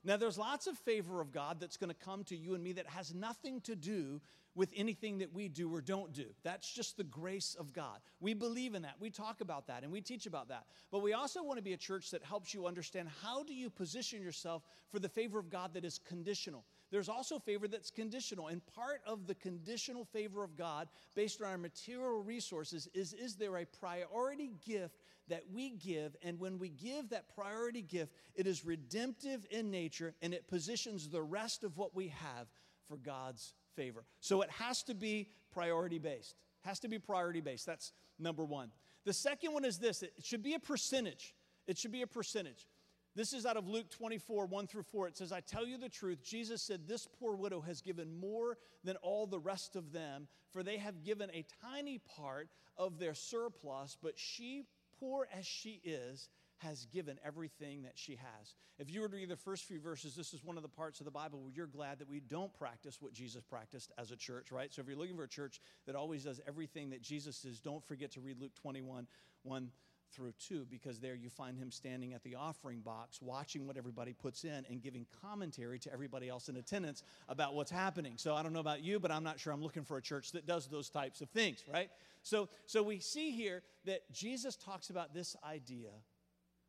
Now, 0.06 0.18
there's 0.18 0.38
lots 0.38 0.68
of 0.68 0.78
favor 0.78 1.20
of 1.20 1.32
God 1.32 1.60
that's 1.60 1.78
going 1.78 1.90
to 1.90 2.06
come 2.06 2.24
to 2.26 2.36
you 2.36 2.54
and 2.54 2.64
me 2.64 2.74
that 2.74 2.86
has 2.86 3.14
nothing 3.14 3.60
to 3.62 3.76
do 3.76 4.22
with 4.54 4.70
anything 4.76 5.18
that 5.18 5.34
we 5.34 5.50
do 5.50 5.74
or 5.74 5.82
don't 5.82 6.14
do. 6.14 6.26
That's 6.44 6.72
just 6.72 6.96
the 6.96 7.04
grace 7.04 7.56
of 7.60 7.74
God. 7.74 8.00
We 8.20 8.36
believe 8.36 8.76
in 8.76 8.84
that. 8.84 8.96
We 9.00 9.10
talk 9.10 9.42
about 9.42 9.68
that 9.68 9.84
and 9.84 9.92
we 9.92 10.02
teach 10.02 10.28
about 10.28 10.50
that. 10.50 10.66
But 10.92 11.02
we 11.02 11.14
also 11.14 11.44
want 11.44 11.58
to 11.58 11.64
be 11.64 11.74
a 11.74 11.78
church 11.78 12.12
that 12.12 12.24
helps 12.24 12.54
you 12.54 12.68
understand 12.68 13.10
how 13.22 13.44
do 13.44 13.54
you 13.54 13.70
position 13.70 14.22
yourself 14.22 14.64
for 14.92 15.00
the 15.00 15.10
favor 15.10 15.40
of 15.40 15.50
God 15.50 15.74
that 15.74 15.84
is 15.84 16.00
conditional. 16.08 16.64
There's 16.96 17.10
also 17.10 17.40
favor 17.40 17.68
that's 17.68 17.92
conditional. 17.92 18.48
And 18.48 18.66
part 18.68 19.02
of 19.06 19.28
the 19.28 19.36
conditional 19.36 20.06
favor 20.06 20.46
of 20.46 20.56
God 20.56 20.88
based 21.14 21.42
on 21.42 21.48
our 21.50 21.58
material 21.58 22.24
resources 22.24 22.88
is 22.94 23.12
is 23.12 23.36
there 23.36 23.58
a 23.58 23.66
priority 23.66 24.54
gift 24.66 25.02
that 25.28 25.44
we 25.54 25.72
give? 25.72 26.16
And 26.24 26.40
when 26.40 26.58
we 26.58 26.70
give 26.70 27.10
that 27.10 27.36
priority 27.36 27.82
gift, 27.82 28.14
it 28.34 28.48
is 28.48 28.64
redemptive 28.64 29.46
in 29.52 29.70
nature 29.70 30.14
and 30.22 30.34
it 30.34 30.48
positions 30.48 31.10
the 31.10 31.22
rest 31.22 31.66
of 31.66 31.76
what 31.76 31.94
we 31.94 32.08
have 32.08 32.48
for 32.88 32.96
God's 32.96 33.56
favor. 33.76 34.06
So 34.22 34.42
it 34.42 34.50
has 34.52 34.82
to 34.84 34.94
be 34.94 35.28
priority 35.52 36.00
based. 36.00 36.36
Has 36.62 36.80
to 36.80 36.88
be 36.88 36.98
priority 36.98 37.42
based. 37.42 37.66
That's 37.66 37.92
number 38.20 38.46
one. 38.46 38.72
The 39.04 39.12
second 39.12 39.52
one 39.52 39.66
is 39.66 39.80
this 39.80 40.02
it 40.02 40.14
should 40.24 40.44
be 40.44 40.54
a 40.54 40.60
percentage. 40.60 41.36
It 41.68 41.78
should 41.78 41.92
be 41.92 42.04
a 42.04 42.08
percentage. 42.08 42.68
This 43.16 43.32
is 43.32 43.46
out 43.46 43.56
of 43.56 43.68
Luke 43.68 43.90
24, 43.90 44.46
1 44.48 44.68
through 44.68 44.84
4. 44.84 45.08
It 45.08 45.18
says, 45.18 45.32
I 45.32 45.40
tell 45.40 45.66
you 45.66 45.78
the 45.78 45.88
truth. 45.88 46.22
Jesus 46.22 46.62
said, 46.62 46.82
This 46.86 47.08
poor 47.20 47.36
widow 47.36 47.62
has 47.62 47.82
given 47.82 48.20
more 48.20 48.58
than 48.84 48.98
all 48.98 49.26
the 49.26 49.40
rest 49.40 49.78
of 49.78 49.94
them, 49.94 50.28
for 50.52 50.64
they 50.64 50.78
have 50.78 51.04
given 51.04 51.30
a 51.32 51.46
tiny 51.62 52.00
part 52.18 52.50
of 52.78 53.00
their 53.00 53.14
surplus, 53.14 53.98
but 54.02 54.20
she, 54.20 54.64
poor 55.00 55.30
as 55.38 55.46
she 55.46 55.82
is, 55.86 56.28
has 56.58 56.86
given 56.86 57.18
everything 57.26 57.84
that 57.84 57.94
she 57.96 58.16
has. 58.16 58.56
If 58.80 58.90
you 58.90 59.02
were 59.02 59.08
to 59.08 59.16
read 59.16 59.30
the 59.30 59.36
first 59.36 59.66
few 59.66 59.80
verses, 59.80 60.16
this 60.16 60.34
is 60.34 60.44
one 60.44 60.58
of 60.58 60.64
the 60.64 60.70
parts 60.70 61.00
of 61.00 61.06
the 61.06 61.12
Bible 61.12 61.42
where 61.42 61.52
you're 61.54 61.68
glad 61.68 62.00
that 62.00 62.10
we 62.10 62.20
don't 62.20 62.54
practice 62.54 62.98
what 63.02 63.14
Jesus 63.14 63.44
practiced 63.44 63.92
as 63.98 64.12
a 64.12 64.16
church, 64.16 64.52
right? 64.52 64.74
So 64.74 64.82
if 64.82 64.88
you're 64.88 64.98
looking 64.98 65.16
for 65.16 65.24
a 65.24 65.30
church 65.30 65.62
that 65.86 65.96
always 65.96 66.24
does 66.24 66.42
everything 66.48 66.90
that 66.90 67.02
Jesus 67.02 67.42
does, 67.42 67.60
don't 67.60 67.86
forget 67.86 68.12
to 68.12 68.22
read 68.22 68.40
Luke 68.40 68.56
21 68.56 69.08
1 69.44 69.70
through 70.14 70.34
2 70.48 70.68
because 70.70 71.00
there 71.00 71.16
you 71.16 71.30
find 71.30 71.58
him 71.58 71.72
standing 71.72 72.14
at 72.14 72.24
the 72.24 72.36
offering 72.36 72.80
box 72.80 73.22
watching 73.22 73.68
what 73.68 73.78
everybody 73.78 74.14
puts 74.14 74.44
in 74.44 74.66
and 74.70 74.82
giving 74.82 75.06
commentary 75.22 75.80
to 75.80 75.92
everybody 75.92 76.30
else 76.30 76.50
in 76.50 76.58
attendance 76.58 77.04
about 77.30 77.54
what's 77.54 77.72
happening 77.72 78.14
so 78.18 78.36
i 78.36 78.44
don't 78.44 78.54
know 78.54 78.60
about 78.60 78.84
you 78.84 79.00
but 79.00 79.12
i'm 79.12 79.24
not 79.24 79.40
sure 79.40 79.52
i'm 79.52 79.62
looking 79.62 79.84
for 79.84 79.98
a 79.98 80.02
church 80.02 80.32
that 80.32 80.46
does 80.46 80.68
those 80.68 80.90
types 80.90 81.22
of 81.22 81.30
things 81.30 81.64
right 81.72 81.90
so 82.22 82.50
so 82.66 82.82
we 82.82 83.00
see 83.00 83.32
here 83.32 83.62
that 83.86 84.02
jesus 84.12 84.56
talks 84.56 84.90
about 84.90 85.14
this 85.14 85.36
idea 85.48 85.92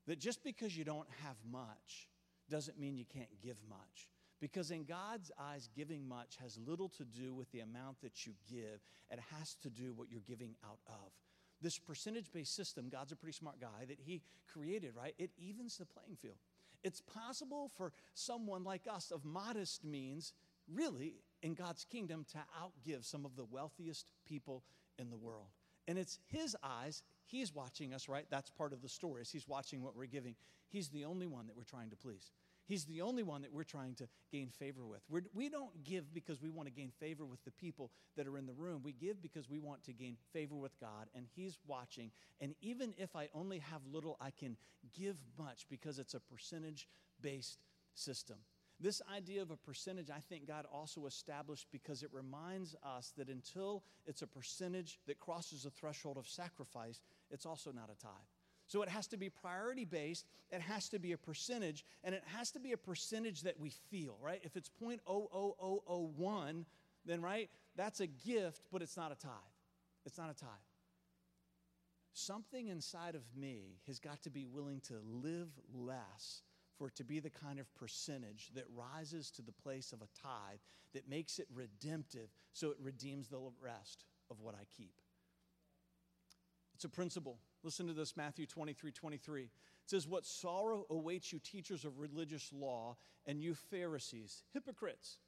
that 0.06 0.20
just 0.20 0.44
because 0.44 0.76
you 0.76 0.84
don't 0.84 1.08
have 1.24 1.36
much 1.50 2.08
doesn't 2.48 2.78
mean 2.78 2.96
you 2.96 3.04
can't 3.04 3.40
give 3.42 3.56
much. 3.68 4.08
Because 4.40 4.70
in 4.70 4.84
God's 4.84 5.32
eyes, 5.38 5.68
giving 5.74 6.06
much 6.06 6.36
has 6.42 6.58
little 6.58 6.90
to 6.90 7.04
do 7.04 7.34
with 7.34 7.50
the 7.52 7.60
amount 7.60 8.02
that 8.02 8.26
you 8.26 8.34
give, 8.48 8.80
it 9.10 9.18
has 9.34 9.54
to 9.62 9.70
do 9.70 9.94
what 9.94 10.10
you're 10.10 10.20
giving 10.20 10.54
out 10.64 10.78
of. 10.86 11.12
This 11.62 11.78
percentage 11.78 12.32
based 12.32 12.54
system, 12.54 12.88
God's 12.90 13.12
a 13.12 13.16
pretty 13.16 13.36
smart 13.36 13.60
guy 13.60 13.84
that 13.88 13.98
He 14.04 14.22
created, 14.52 14.92
right? 14.96 15.14
It 15.18 15.30
evens 15.38 15.78
the 15.78 15.86
playing 15.86 16.16
field. 16.16 16.36
It's 16.84 17.00
possible 17.00 17.70
for 17.76 17.92
someone 18.14 18.62
like 18.62 18.82
us 18.90 19.10
of 19.10 19.25
modest 19.25 19.84
means, 19.84 20.34
really, 20.72 21.14
in 21.42 21.54
God's 21.54 21.84
kingdom, 21.84 22.25
to 22.32 22.38
outgive 22.62 23.04
some 23.04 23.25
of 23.25 23.36
the 23.36 23.44
wealthiest 23.44 24.12
people 24.26 24.62
in 24.98 25.10
the 25.10 25.16
world. 25.16 25.48
And 25.88 25.98
it's 25.98 26.18
His 26.26 26.56
eyes, 26.62 27.02
He's 27.26 27.52
watching 27.52 27.92
us, 27.92 28.08
right? 28.08 28.26
That's 28.30 28.50
part 28.50 28.72
of 28.72 28.82
the 28.82 28.88
story. 28.88 29.22
Is 29.22 29.30
he's 29.30 29.48
watching 29.48 29.82
what 29.82 29.96
we're 29.96 30.06
giving. 30.06 30.36
He's 30.68 30.88
the 30.88 31.04
only 31.04 31.26
one 31.26 31.46
that 31.48 31.56
we're 31.56 31.64
trying 31.64 31.90
to 31.90 31.96
please. 31.96 32.30
He's 32.66 32.85
the 32.85 33.02
only 33.02 33.23
one 33.23 33.42
that 33.42 33.52
we're 33.52 33.64
trying 33.64 33.94
to 33.96 34.08
gain 34.30 34.49
favor 34.50 34.85
with. 34.85 35.00
We're, 35.08 35.23
we 35.32 35.49
do 35.49 35.58
not 35.58 35.85
give 35.85 36.12
because 36.12 36.42
we 36.42 36.50
want 36.50 36.66
to 36.66 36.75
gain 36.75 36.90
favor 36.99 37.25
with 37.25 37.44
the 37.44 37.52
people 37.52 37.92
that 38.16 38.26
are 38.26 38.37
in 38.37 38.46
the 38.46 38.52
room. 38.52 38.82
We 38.82 38.92
give 38.92 39.23
because 39.23 39.49
we 39.49 39.58
want 39.58 39.85
to 39.85 39.92
gain 39.92 40.16
favor 40.32 40.56
with 40.56 40.78
God, 40.80 41.06
and 41.14 41.26
He's 41.35 41.58
watching. 41.66 42.11
And 42.40 42.54
even 42.61 42.92
if 42.99 43.14
I 43.14 43.28
only 43.32 43.61
have 43.61 43.82
little, 43.90 44.16
I 44.20 44.30
can 44.30 44.56
give 44.92 45.16
much 45.38 45.66
because 45.70 45.99
it's 45.99 46.14
a 46.14 46.20
percentage 46.20 46.88
based 47.20 47.61
system. 47.94 48.38
This 48.78 49.00
idea 49.14 49.40
of 49.40 49.50
a 49.50 49.56
percentage, 49.56 50.11
I 50.11 50.20
think 50.20 50.46
God 50.46 50.66
also 50.70 51.06
established 51.06 51.68
because 51.73 52.02
it 52.02 52.11
reminds 52.12 52.76
us 52.82 53.12
that 53.16 53.28
until 53.28 53.85
it's 54.06 54.20
a 54.20 54.26
percentage 54.26 54.99
that 55.06 55.18
crosses 55.18 55.62
the 55.62 55.70
threshold 55.70 56.18
of 56.18 56.28
sacrifice, 56.28 57.00
it's 57.30 57.46
also 57.46 57.73
not 57.73 57.90
a 57.90 57.99
tithe. 57.99 58.12
So 58.66 58.82
it 58.82 58.88
has 58.88 59.06
to 59.08 59.16
be 59.16 59.28
priority 59.28 59.85
based, 59.85 60.26
it 60.50 60.61
has 60.61 60.88
to 60.88 60.99
be 60.99 61.12
a 61.12 61.18
percentage, 61.18 61.85
and 62.02 62.14
it 62.14 62.25
has 62.37 62.50
to 62.52 62.61
be 62.61 62.73
a 62.73 62.76
percentage 62.76 63.42
that 63.42 63.61
we 63.61 63.70
feel, 63.90 64.16
right? 64.20 64.40
If 64.42 64.56
it's 64.56 64.70
0.00001, 64.82 66.64
then, 67.04 67.23
right, 67.23 67.49
that's 67.76 68.00
a 68.00 68.06
gift, 68.06 68.62
but 68.73 68.82
it's 68.82 68.96
not 68.96 69.12
a 69.12 69.14
tithe. 69.14 69.30
It's 70.04 70.18
not 70.18 70.30
a 70.30 70.35
tithe. 70.35 70.49
Something 72.12 72.68
inside 72.68 73.14
of 73.14 73.23
me 73.37 73.78
has 73.87 73.99
got 73.99 74.23
to 74.23 74.30
be 74.30 74.46
willing 74.46 74.80
to 74.88 74.94
live 75.04 75.49
less 75.75 76.42
for 76.78 76.88
it 76.88 76.96
to 76.96 77.04
be 77.04 77.20
the 77.20 77.30
kind 77.30 77.58
of 77.58 77.73
percentage 77.75 78.50
that 78.54 78.64
rises 78.75 79.30
to 79.32 79.42
the 79.42 79.52
place 79.52 79.92
of 79.92 80.00
a 80.00 80.08
tithe 80.20 80.58
that 80.94 81.08
makes 81.08 81.38
it 81.38 81.46
redemptive 81.54 82.28
so 82.52 82.70
it 82.70 82.76
redeems 82.80 83.28
the 83.28 83.38
rest 83.62 84.04
of 84.30 84.40
what 84.40 84.54
I 84.54 84.64
keep. 84.76 84.94
It's 86.75 86.85
a 86.85 86.88
principle. 86.88 87.38
Listen 87.66 87.88
to 87.88 87.92
this 87.92 88.16
Matthew 88.16 88.46
23 88.46 88.92
23. 88.92 89.42
It 89.42 89.50
says, 89.87 90.06
What 90.06 90.25
sorrow 90.25 90.87
awaits 90.88 91.32
you, 91.32 91.40
teachers 91.40 91.85
of 91.85 91.99
religious 91.99 92.52
law, 92.52 92.96
and 93.26 93.42
you 93.42 93.56
Pharisees, 93.56 94.44
hypocrites! 94.54 95.18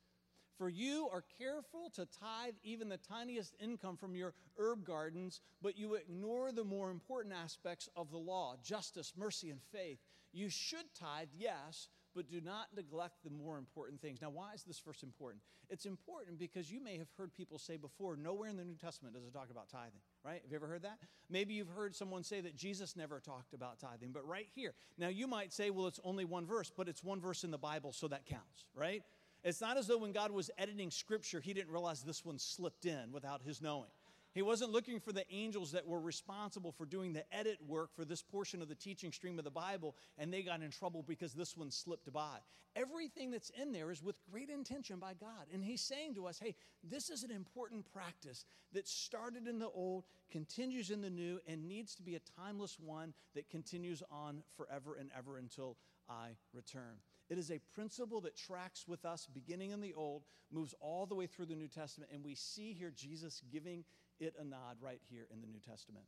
For 0.57 0.69
you 0.69 1.09
are 1.13 1.25
careful 1.37 1.91
to 1.97 2.07
tithe 2.07 2.55
even 2.63 2.89
the 2.89 2.97
tiniest 2.97 3.57
income 3.59 3.97
from 3.97 4.15
your 4.15 4.35
herb 4.57 4.85
gardens, 4.85 5.41
but 5.61 5.77
you 5.77 5.95
ignore 5.95 6.53
the 6.53 6.63
more 6.63 6.93
important 6.93 7.35
aspects 7.35 7.89
of 7.97 8.13
the 8.13 8.19
law 8.19 8.55
justice, 8.63 9.15
mercy, 9.17 9.51
and 9.51 9.61
faith. 9.73 9.99
You 10.33 10.49
should 10.49 10.95
tithe, 10.95 11.31
yes, 11.37 11.89
but 12.19 12.29
do 12.29 12.41
not 12.41 12.67
neglect 12.75 13.23
the 13.23 13.31
more 13.31 13.59
important 13.59 14.03
things. 14.03 14.21
Now, 14.21 14.31
why 14.31 14.53
is 14.53 14.65
this 14.65 14.81
verse 14.81 15.05
important? 15.05 15.41
It's 15.71 15.87
important 15.87 16.37
because 16.37 16.69
you 16.69 16.83
may 16.83 16.99
have 16.99 17.07
heard 17.17 17.33
people 17.33 17.61
say 17.61 17.77
before, 17.77 18.17
nowhere 18.17 18.49
in 18.49 18.57
the 18.57 18.65
New 18.65 18.75
Testament 18.75 19.15
does 19.15 19.23
it 19.23 19.33
talk 19.33 19.51
about 19.53 19.69
tithing, 19.69 20.01
right? 20.25 20.41
Have 20.43 20.51
you 20.51 20.57
ever 20.57 20.67
heard 20.67 20.83
that? 20.83 20.99
Maybe 21.31 21.55
you've 21.55 21.69
heard 21.69 21.95
someone 21.95 22.25
say 22.25 22.41
that 22.41 22.57
Jesus 22.57 22.97
never 22.97 23.21
talked 23.21 23.55
about 23.55 23.79
tithing, 23.79 24.11
but 24.11 24.27
right 24.27 24.49
here. 24.57 24.75
Now, 24.99 25.07
you 25.07 25.29
might 25.29 25.53
say, 25.53 25.71
well, 25.71 25.87
it's 25.87 26.01
only 26.03 26.25
one 26.25 26.45
verse, 26.45 26.73
but 26.77 26.89
it's 26.89 27.05
one 27.05 27.21
verse 27.21 27.45
in 27.45 27.53
the 27.53 27.57
Bible, 27.59 27.93
so 27.93 28.09
that 28.09 28.27
counts, 28.27 28.65
right? 28.75 29.05
It's 29.45 29.61
not 29.61 29.77
as 29.77 29.87
though 29.87 29.99
when 29.99 30.11
God 30.11 30.33
was 30.33 30.51
editing 30.59 30.91
scripture, 30.91 31.39
he 31.39 31.55
didn't 31.55 31.71
realize 31.71 32.03
this 32.03 32.25
one 32.25 32.41
slipped 32.41 32.85
in 32.85 33.13
without 33.13 33.43
his 33.43 33.63
knowing. 33.63 33.91
He 34.35 34.43
wasn't 34.43 34.73
looking 34.73 35.01
for 35.01 35.13
the 35.13 35.25
angels 35.33 35.73
that 35.73 35.87
were 35.87 36.01
responsible 36.01 36.73
for 36.73 36.87
doing 36.87 37.13
the 37.13 37.25
edit 37.35 37.59
work 37.67 37.95
for 37.95 38.05
this 38.05 38.23
portion 38.23 38.63
of 38.63 38.69
the 38.69 38.75
teaching 38.75 39.11
stream 39.11 39.39
of 39.39 39.45
the 39.45 39.51
Bible, 39.51 39.97
and 40.17 40.33
they 40.33 40.43
got 40.43 40.63
in 40.63 40.71
trouble 40.71 41.03
because 41.03 41.33
this 41.33 41.57
one 41.57 41.71
slipped 41.71 42.13
by. 42.13 42.39
Everything 42.77 43.31
that's 43.31 43.51
in 43.51 43.73
there 43.73 43.91
is 43.91 44.03
with 44.03 44.17
great 44.31 44.51
intention 44.51 44.99
by 44.99 45.15
God. 45.15 45.47
And 45.53 45.65
He's 45.65 45.81
saying 45.81 46.15
to 46.15 46.27
us, 46.27 46.39
hey, 46.39 46.55
this 46.85 47.11
is 47.11 47.25
an 47.25 47.31
important 47.31 47.91
practice 47.93 48.45
that 48.73 48.87
started 48.87 49.49
in 49.49 49.59
the 49.59 49.71
old, 49.71 50.05
continues 50.31 50.91
in 50.91 51.01
the 51.01 51.11
new, 51.11 51.41
and 51.49 51.67
needs 51.67 51.95
to 51.97 52.03
be 52.03 52.15
a 52.15 52.21
timeless 52.41 52.79
one 52.79 53.15
that 53.35 53.51
continues 53.51 54.03
on 54.11 54.43
forever 54.57 54.97
and 55.01 55.11
ever 55.17 55.39
until 55.39 55.77
I 56.09 56.37
return. 56.53 56.99
It 57.29 57.39
is 57.39 57.51
a 57.51 57.61
principle 57.75 58.21
that 58.23 58.37
tracks 58.37 58.87
with 58.87 59.05
us 59.05 59.27
beginning 59.27 59.73
in 59.73 59.81
the 59.81 59.95
old, 59.95 60.23
moves 60.51 60.75
all 60.81 61.05
the 61.07 61.15
way 61.15 61.27
through 61.27 61.47
the 61.47 61.57
New 61.57 61.69
Testament, 61.69 62.11
and 62.13 62.25
we 62.25 62.35
see 62.35 62.73
here 62.73 62.93
Jesus 62.95 63.43
giving 63.51 63.85
it 64.21 64.35
a 64.39 64.45
nod 64.45 64.77
right 64.81 65.01
here 65.09 65.27
in 65.33 65.41
the 65.41 65.47
New 65.47 65.61
Testament. 65.61 66.05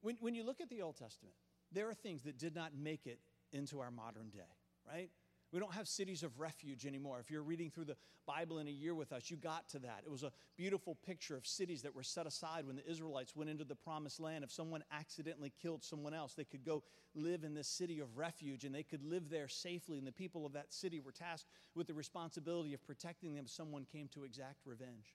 When, 0.00 0.16
when 0.20 0.34
you 0.34 0.44
look 0.44 0.60
at 0.60 0.70
the 0.70 0.82
Old 0.82 0.96
Testament, 0.96 1.34
there 1.72 1.88
are 1.88 1.94
things 1.94 2.22
that 2.22 2.38
did 2.38 2.54
not 2.54 2.72
make 2.76 3.06
it 3.06 3.18
into 3.52 3.80
our 3.80 3.90
modern 3.90 4.30
day, 4.30 4.56
right? 4.86 5.10
We 5.52 5.60
don't 5.60 5.72
have 5.72 5.88
cities 5.88 6.22
of 6.22 6.38
refuge 6.38 6.84
anymore. 6.84 7.20
If 7.20 7.30
you're 7.30 7.42
reading 7.42 7.70
through 7.70 7.86
the 7.86 7.96
Bible 8.26 8.58
in 8.58 8.68
a 8.68 8.70
year 8.70 8.94
with 8.94 9.12
us, 9.12 9.30
you 9.30 9.38
got 9.38 9.66
to 9.70 9.78
that. 9.78 10.02
It 10.04 10.10
was 10.10 10.22
a 10.22 10.32
beautiful 10.58 10.94
picture 10.94 11.36
of 11.36 11.46
cities 11.46 11.80
that 11.82 11.94
were 11.94 12.02
set 12.02 12.26
aside 12.26 12.66
when 12.66 12.76
the 12.76 12.86
Israelites 12.86 13.34
went 13.34 13.48
into 13.48 13.64
the 13.64 13.74
promised 13.74 14.20
land. 14.20 14.44
If 14.44 14.52
someone 14.52 14.84
accidentally 14.92 15.50
killed 15.62 15.82
someone 15.82 16.12
else, 16.12 16.34
they 16.34 16.44
could 16.44 16.64
go 16.64 16.82
live 17.14 17.44
in 17.44 17.54
this 17.54 17.68
city 17.68 18.00
of 18.00 18.18
refuge 18.18 18.64
and 18.64 18.74
they 18.74 18.82
could 18.82 19.02
live 19.02 19.30
there 19.30 19.48
safely. 19.48 19.96
And 19.96 20.06
the 20.06 20.12
people 20.12 20.44
of 20.44 20.52
that 20.52 20.74
city 20.74 21.00
were 21.00 21.12
tasked 21.12 21.48
with 21.74 21.86
the 21.86 21.94
responsibility 21.94 22.74
of 22.74 22.84
protecting 22.84 23.34
them 23.34 23.46
if 23.46 23.50
someone 23.50 23.86
came 23.90 24.08
to 24.08 24.24
exact 24.24 24.66
revenge. 24.66 25.14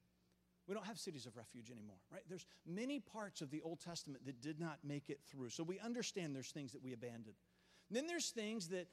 We 0.67 0.73
don't 0.73 0.85
have 0.85 0.97
cities 0.97 1.25
of 1.25 1.35
refuge 1.35 1.69
anymore, 1.71 1.97
right? 2.11 2.21
There's 2.29 2.45
many 2.65 2.99
parts 2.99 3.41
of 3.41 3.51
the 3.51 3.61
Old 3.61 3.79
Testament 3.81 4.25
that 4.25 4.41
did 4.41 4.59
not 4.59 4.79
make 4.83 5.09
it 5.09 5.19
through. 5.29 5.49
So 5.49 5.63
we 5.63 5.79
understand 5.79 6.35
there's 6.35 6.51
things 6.51 6.71
that 6.71 6.83
we 6.83 6.93
abandoned. 6.93 7.35
And 7.89 7.97
then 7.97 8.07
there's 8.07 8.29
things 8.29 8.69
that 8.69 8.87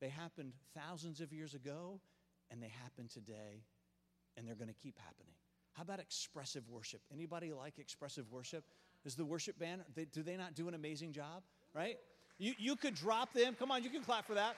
they 0.00 0.08
happened 0.08 0.52
thousands 0.74 1.20
of 1.20 1.32
years 1.32 1.54
ago 1.54 2.00
and 2.50 2.62
they 2.62 2.72
happen 2.82 3.08
today 3.08 3.62
and 4.36 4.46
they're 4.46 4.56
going 4.56 4.68
to 4.68 4.74
keep 4.74 4.98
happening. 4.98 5.32
How 5.72 5.82
about 5.82 6.00
expressive 6.00 6.68
worship? 6.68 7.00
Anybody 7.12 7.52
like 7.52 7.78
expressive 7.78 8.30
worship? 8.30 8.64
Is 9.04 9.14
the 9.14 9.24
worship 9.24 9.58
band, 9.58 9.82
do 10.12 10.22
they 10.24 10.36
not 10.36 10.54
do 10.54 10.66
an 10.66 10.74
amazing 10.74 11.12
job, 11.12 11.44
right? 11.72 11.96
You, 12.38 12.54
you 12.58 12.74
could 12.74 12.94
drop 12.96 13.32
them. 13.32 13.54
Come 13.56 13.70
on, 13.70 13.84
you 13.84 13.90
can 13.90 14.02
clap 14.02 14.26
for 14.26 14.34
that 14.34 14.56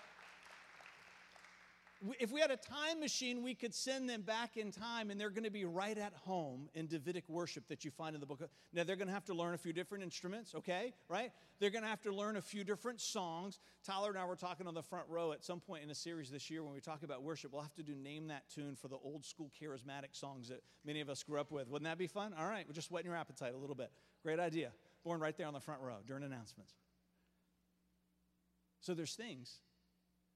if 2.20 2.30
we 2.30 2.40
had 2.40 2.50
a 2.50 2.56
time 2.56 3.00
machine, 3.00 3.42
we 3.42 3.54
could 3.54 3.74
send 3.74 4.08
them 4.08 4.22
back 4.22 4.56
in 4.56 4.70
time 4.70 5.10
and 5.10 5.20
they're 5.20 5.30
going 5.30 5.44
to 5.44 5.50
be 5.50 5.64
right 5.64 5.98
at 5.98 6.12
home 6.14 6.68
in 6.74 6.86
Davidic 6.86 7.28
worship 7.28 7.66
that 7.68 7.84
you 7.84 7.90
find 7.90 8.14
in 8.14 8.20
the 8.20 8.26
book. 8.26 8.40
Now, 8.72 8.84
they're 8.84 8.96
going 8.96 9.08
to 9.08 9.14
have 9.14 9.24
to 9.26 9.34
learn 9.34 9.54
a 9.54 9.58
few 9.58 9.72
different 9.72 10.04
instruments, 10.04 10.54
okay? 10.54 10.94
Right? 11.08 11.32
They're 11.58 11.70
going 11.70 11.82
to 11.82 11.88
have 11.88 12.02
to 12.02 12.12
learn 12.12 12.36
a 12.36 12.40
few 12.40 12.62
different 12.62 13.00
songs. 13.00 13.58
Tyler 13.84 14.10
and 14.10 14.18
I 14.18 14.24
were 14.26 14.36
talking 14.36 14.68
on 14.68 14.74
the 14.74 14.82
front 14.82 15.06
row 15.08 15.32
at 15.32 15.44
some 15.44 15.58
point 15.58 15.82
in 15.82 15.90
a 15.90 15.94
series 15.94 16.30
this 16.30 16.48
year 16.50 16.62
when 16.62 16.72
we 16.72 16.80
talk 16.80 17.02
about 17.02 17.22
worship. 17.22 17.52
We'll 17.52 17.62
have 17.62 17.74
to 17.74 17.82
do 17.82 17.96
Name 17.96 18.28
That 18.28 18.44
Tune 18.54 18.76
for 18.76 18.88
the 18.88 18.96
old 18.96 19.24
school 19.24 19.50
charismatic 19.60 20.12
songs 20.12 20.48
that 20.48 20.62
many 20.84 21.00
of 21.00 21.08
us 21.08 21.22
grew 21.24 21.40
up 21.40 21.50
with. 21.50 21.68
Wouldn't 21.68 21.88
that 21.88 21.98
be 21.98 22.06
fun? 22.06 22.32
All 22.38 22.46
right, 22.46 22.64
we're 22.66 22.74
just 22.74 22.90
whetting 22.92 23.10
your 23.10 23.18
appetite 23.18 23.54
a 23.54 23.58
little 23.58 23.76
bit. 23.76 23.90
Great 24.22 24.38
idea. 24.38 24.70
Born 25.04 25.20
right 25.20 25.36
there 25.36 25.46
on 25.46 25.54
the 25.54 25.60
front 25.60 25.80
row 25.80 25.96
during 26.06 26.22
announcements. 26.22 26.74
So 28.80 28.94
there's 28.94 29.14
things, 29.14 29.58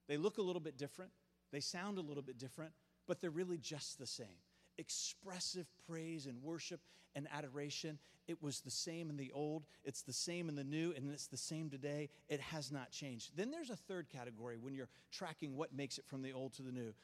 they 0.09 0.17
look 0.17 0.39
a 0.39 0.43
little 0.43 0.61
bit 0.61 0.77
different 0.77 1.13
they 1.53 1.61
sound 1.61 1.99
a 1.99 2.03
little 2.03 2.23
bit 2.23 2.39
different, 2.39 2.73
but 3.07 3.21
they're 3.21 3.31
really 3.31 3.59
just 3.59 3.99
the 3.99 4.07
same. 4.07 4.27
Expressive 4.79 5.67
praise 5.87 6.27
and 6.27 6.43
worship 6.43 6.81
and 7.15 7.29
adoration. 7.33 7.99
It 8.27 8.43
was 8.43 8.61
the 8.61 8.71
same 8.71 9.11
in 9.11 9.17
the 9.17 9.33
old, 9.35 9.65
it's 9.85 10.03
the 10.03 10.13
same 10.13 10.49
in 10.49 10.55
the 10.55 10.65
new, 10.65 10.93
and 10.97 11.11
it's 11.11 11.27
the 11.27 11.37
same 11.37 11.69
today. 11.69 12.09
It 12.29 12.41
has 12.41 12.73
not 12.73 12.91
changed. 12.91 13.37
Then 13.37 13.51
there's 13.51 13.71
a 13.71 13.77
third 13.77 14.09
category 14.09 14.57
when 14.57 14.75
you're 14.75 14.89
tracking 15.11 15.57
what 15.57 15.75
makes 15.75 15.99
it 15.99 16.07
from 16.07 16.23
the 16.23 16.33
old 16.33 16.55
to 16.55 16.63
the 16.63 16.73
new, 16.73 16.95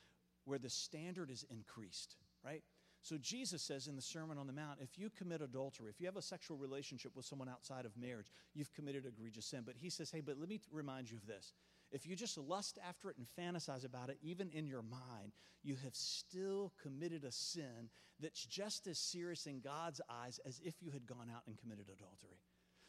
where 0.44 0.58
the 0.58 0.70
standard 0.70 1.30
is 1.30 1.44
increased, 1.50 2.16
right? 2.44 2.62
So 3.02 3.16
Jesus 3.18 3.62
says 3.62 3.86
in 3.86 3.96
the 3.96 4.02
Sermon 4.02 4.38
on 4.38 4.46
the 4.46 4.52
Mount, 4.52 4.78
if 4.80 4.98
you 4.98 5.10
commit 5.10 5.40
adultery, 5.40 5.88
if 5.88 6.00
you 6.00 6.06
have 6.06 6.16
a 6.16 6.22
sexual 6.22 6.56
relationship 6.56 7.14
with 7.14 7.24
someone 7.26 7.48
outside 7.48 7.84
of 7.84 7.96
marriage, 7.96 8.32
you've 8.54 8.72
committed 8.72 9.06
egregious 9.06 9.46
sin. 9.46 9.62
But 9.64 9.76
he 9.76 9.90
says, 9.90 10.10
hey, 10.10 10.20
but 10.20 10.38
let 10.38 10.48
me 10.48 10.60
remind 10.72 11.10
you 11.10 11.16
of 11.16 11.26
this 11.26 11.52
if 11.90 12.06
you 12.06 12.16
just 12.16 12.36
lust 12.36 12.78
after 12.86 13.10
it 13.10 13.16
and 13.16 13.26
fantasize 13.38 13.84
about 13.84 14.10
it, 14.10 14.18
even 14.22 14.50
in 14.50 14.66
your 14.66 14.82
mind, 14.82 15.32
you 15.62 15.76
have 15.84 15.94
still 15.94 16.72
committed 16.82 17.24
a 17.24 17.32
sin 17.32 17.90
that's 18.20 18.44
just 18.44 18.86
as 18.86 18.98
serious 18.98 19.46
in 19.46 19.60
God's 19.60 20.00
eyes 20.10 20.40
as 20.44 20.60
if 20.64 20.74
you 20.80 20.90
had 20.90 21.06
gone 21.06 21.30
out 21.34 21.42
and 21.46 21.56
committed 21.58 21.86
adultery. 21.86 22.40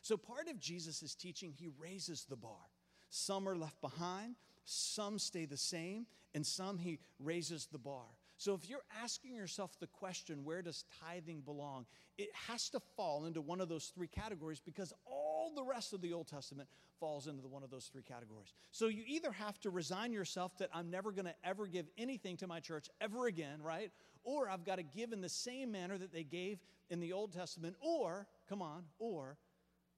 So, 0.02 0.18
part 0.18 0.48
of 0.50 0.60
Jesus' 0.60 1.16
teaching, 1.16 1.54
he 1.58 1.70
raises 1.78 2.26
the 2.26 2.36
bar. 2.36 2.72
Some 3.10 3.48
are 3.48 3.56
left 3.56 3.82
behind, 3.82 4.36
some 4.66 5.20
stay 5.20 5.46
the 5.46 5.58
same, 5.58 6.06
and 6.34 6.46
some 6.46 6.78
he 6.78 7.00
raises 7.20 7.68
the 7.72 7.78
bar. 7.78 8.06
So, 8.38 8.54
if 8.54 8.70
you're 8.70 8.86
asking 9.04 9.36
yourself 9.36 9.78
the 9.80 9.88
question, 9.88 10.46
where 10.46 10.62
does 10.62 10.86
tithing 11.02 11.42
belong? 11.42 11.86
It 12.18 12.30
has 12.48 12.70
to 12.70 12.80
fall 12.96 13.26
into 13.26 13.42
one 13.42 13.62
of 13.62 13.70
those 13.70 13.92
three 13.94 14.08
categories 14.08 14.62
because 14.64 14.94
all 15.06 15.29
the 15.56 15.64
rest 15.64 15.94
of 15.94 16.02
the 16.02 16.14
Old 16.14 16.28
Testament 16.28 16.70
falls 17.00 17.28
into 17.28 17.48
one 17.48 17.64
of 17.64 17.70
those 17.70 17.90
three 17.92 18.04
categories. 18.04 18.54
So 18.72 18.88
you 18.88 19.04
either 19.08 19.32
have 19.32 19.60
to 19.62 19.70
resign 19.70 20.12
yourself 20.12 20.58
that 20.58 20.70
I'm 20.74 20.90
never 20.90 21.12
going 21.12 21.26
to 21.26 21.36
ever 21.44 21.68
give 21.68 21.88
anything 21.98 22.38
to 22.38 22.48
my 22.48 22.60
church 22.60 22.90
ever 23.00 23.28
again, 23.28 23.62
right? 23.62 23.92
Or 24.24 24.50
I've 24.50 24.66
got 24.66 24.78
to 24.78 24.84
give 24.84 25.14
in 25.14 25.22
the 25.22 25.30
same 25.30 25.72
manner 25.72 25.98
that 25.98 26.12
they 26.12 26.24
gave 26.24 26.60
in 26.90 27.00
the 27.00 27.14
Old 27.14 27.32
Testament, 27.32 27.76
or, 27.80 28.28
come 28.48 28.62
on, 28.62 28.84
or 28.98 29.38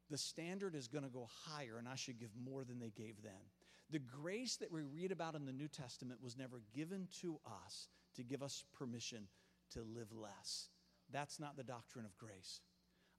the 0.09 0.17
standard 0.17 0.75
is 0.75 0.87
going 0.87 1.03
to 1.03 1.09
go 1.09 1.27
higher 1.45 1.77
and 1.79 1.87
I 1.87 1.95
should 1.95 2.19
give 2.19 2.31
more 2.43 2.63
than 2.63 2.79
they 2.79 2.91
gave 2.91 3.21
then. 3.23 3.31
The 3.89 3.99
grace 3.99 4.57
that 4.57 4.71
we 4.71 4.81
read 4.83 5.11
about 5.11 5.35
in 5.35 5.45
the 5.45 5.51
New 5.51 5.67
Testament 5.67 6.21
was 6.21 6.37
never 6.37 6.61
given 6.73 7.07
to 7.21 7.39
us 7.65 7.87
to 8.15 8.23
give 8.23 8.43
us 8.43 8.63
permission 8.77 9.27
to 9.71 9.81
live 9.81 10.11
less. 10.13 10.69
That's 11.11 11.39
not 11.39 11.57
the 11.57 11.63
doctrine 11.63 12.05
of 12.05 12.17
grace. 12.17 12.61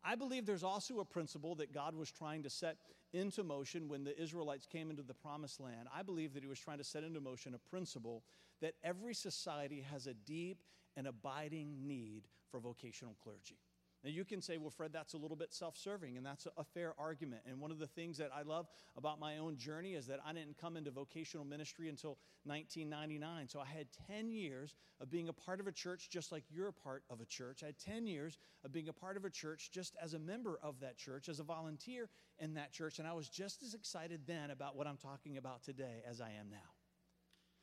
I 0.04 0.14
believe 0.14 0.46
there's 0.46 0.64
also 0.64 1.00
a 1.00 1.04
principle 1.04 1.54
that 1.56 1.72
God 1.72 1.94
was 1.94 2.10
trying 2.10 2.42
to 2.42 2.50
set 2.50 2.76
into 3.12 3.44
motion 3.44 3.88
when 3.88 4.04
the 4.04 4.20
Israelites 4.20 4.66
came 4.66 4.90
into 4.90 5.02
the 5.02 5.14
promised 5.14 5.60
land. 5.60 5.88
I 5.94 6.02
believe 6.02 6.34
that 6.34 6.42
He 6.42 6.48
was 6.48 6.58
trying 6.58 6.78
to 6.78 6.84
set 6.84 7.04
into 7.04 7.20
motion 7.20 7.54
a 7.54 7.58
principle 7.70 8.24
that 8.60 8.74
every 8.82 9.14
society 9.14 9.84
has 9.92 10.06
a 10.06 10.14
deep 10.14 10.62
and 10.96 11.06
abiding 11.06 11.86
need 11.86 12.22
for 12.50 12.60
vocational 12.60 13.16
clergy. 13.22 13.58
Now, 14.04 14.10
you 14.10 14.24
can 14.24 14.42
say, 14.42 14.58
well, 14.58 14.70
Fred, 14.70 14.92
that's 14.92 15.14
a 15.14 15.16
little 15.16 15.36
bit 15.36 15.52
self 15.52 15.76
serving, 15.76 16.16
and 16.16 16.26
that's 16.26 16.48
a 16.56 16.64
fair 16.64 16.94
argument. 16.98 17.42
And 17.46 17.60
one 17.60 17.70
of 17.70 17.78
the 17.78 17.86
things 17.86 18.18
that 18.18 18.30
I 18.36 18.42
love 18.42 18.66
about 18.96 19.20
my 19.20 19.38
own 19.38 19.56
journey 19.56 19.94
is 19.94 20.06
that 20.08 20.18
I 20.26 20.32
didn't 20.32 20.58
come 20.58 20.76
into 20.76 20.90
vocational 20.90 21.44
ministry 21.44 21.88
until 21.88 22.18
1999. 22.44 23.48
So 23.48 23.60
I 23.60 23.66
had 23.66 23.86
10 24.08 24.32
years 24.32 24.74
of 25.00 25.08
being 25.08 25.28
a 25.28 25.32
part 25.32 25.60
of 25.60 25.68
a 25.68 25.72
church 25.72 26.10
just 26.10 26.32
like 26.32 26.42
you're 26.50 26.68
a 26.68 26.72
part 26.72 27.04
of 27.10 27.20
a 27.20 27.24
church. 27.24 27.62
I 27.62 27.66
had 27.66 27.78
10 27.78 28.06
years 28.06 28.38
of 28.64 28.72
being 28.72 28.88
a 28.88 28.92
part 28.92 29.16
of 29.16 29.24
a 29.24 29.30
church 29.30 29.70
just 29.70 29.94
as 30.02 30.14
a 30.14 30.18
member 30.18 30.58
of 30.62 30.80
that 30.80 30.96
church, 30.96 31.28
as 31.28 31.38
a 31.38 31.44
volunteer 31.44 32.08
in 32.40 32.54
that 32.54 32.72
church. 32.72 32.98
And 32.98 33.06
I 33.06 33.12
was 33.12 33.28
just 33.28 33.62
as 33.62 33.74
excited 33.74 34.22
then 34.26 34.50
about 34.50 34.76
what 34.76 34.88
I'm 34.88 34.96
talking 34.96 35.36
about 35.36 35.62
today 35.62 36.02
as 36.08 36.20
I 36.20 36.30
am 36.40 36.50
now. 36.50 36.81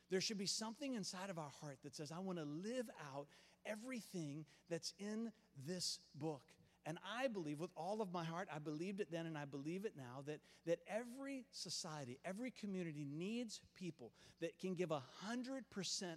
There 0.10 0.22
should 0.22 0.38
be 0.38 0.46
something 0.46 0.96
inside 0.96 1.30
of 1.30 1.38
our 1.38 1.52
heart 1.62 1.80
that 1.84 1.96
says, 1.96 2.12
I 2.12 2.20
want 2.20 2.40
to 2.40 2.46
live 2.46 2.90
out 3.14 3.28
everything 3.66 4.46
that's 4.70 4.94
in 5.00 5.32
this 5.68 6.00
book. 6.16 6.42
And 6.86 6.98
I 7.18 7.28
believe 7.28 7.60
with 7.60 7.72
all 7.76 8.02
of 8.02 8.12
my 8.12 8.24
heart, 8.24 8.48
I 8.54 8.58
believed 8.58 9.00
it 9.02 9.12
then 9.12 9.26
and 9.26 9.38
I 9.38 9.46
believe 9.46 9.86
it 9.86 9.94
now, 9.96 10.24
that, 10.26 10.40
that 10.66 10.80
every 10.88 11.46
society, 11.52 12.18
every 12.26 12.52
community 12.52 13.06
needs 13.06 13.62
people 13.76 14.12
that 14.42 14.58
can 14.58 14.74
give 14.74 14.90
100% 14.90 15.02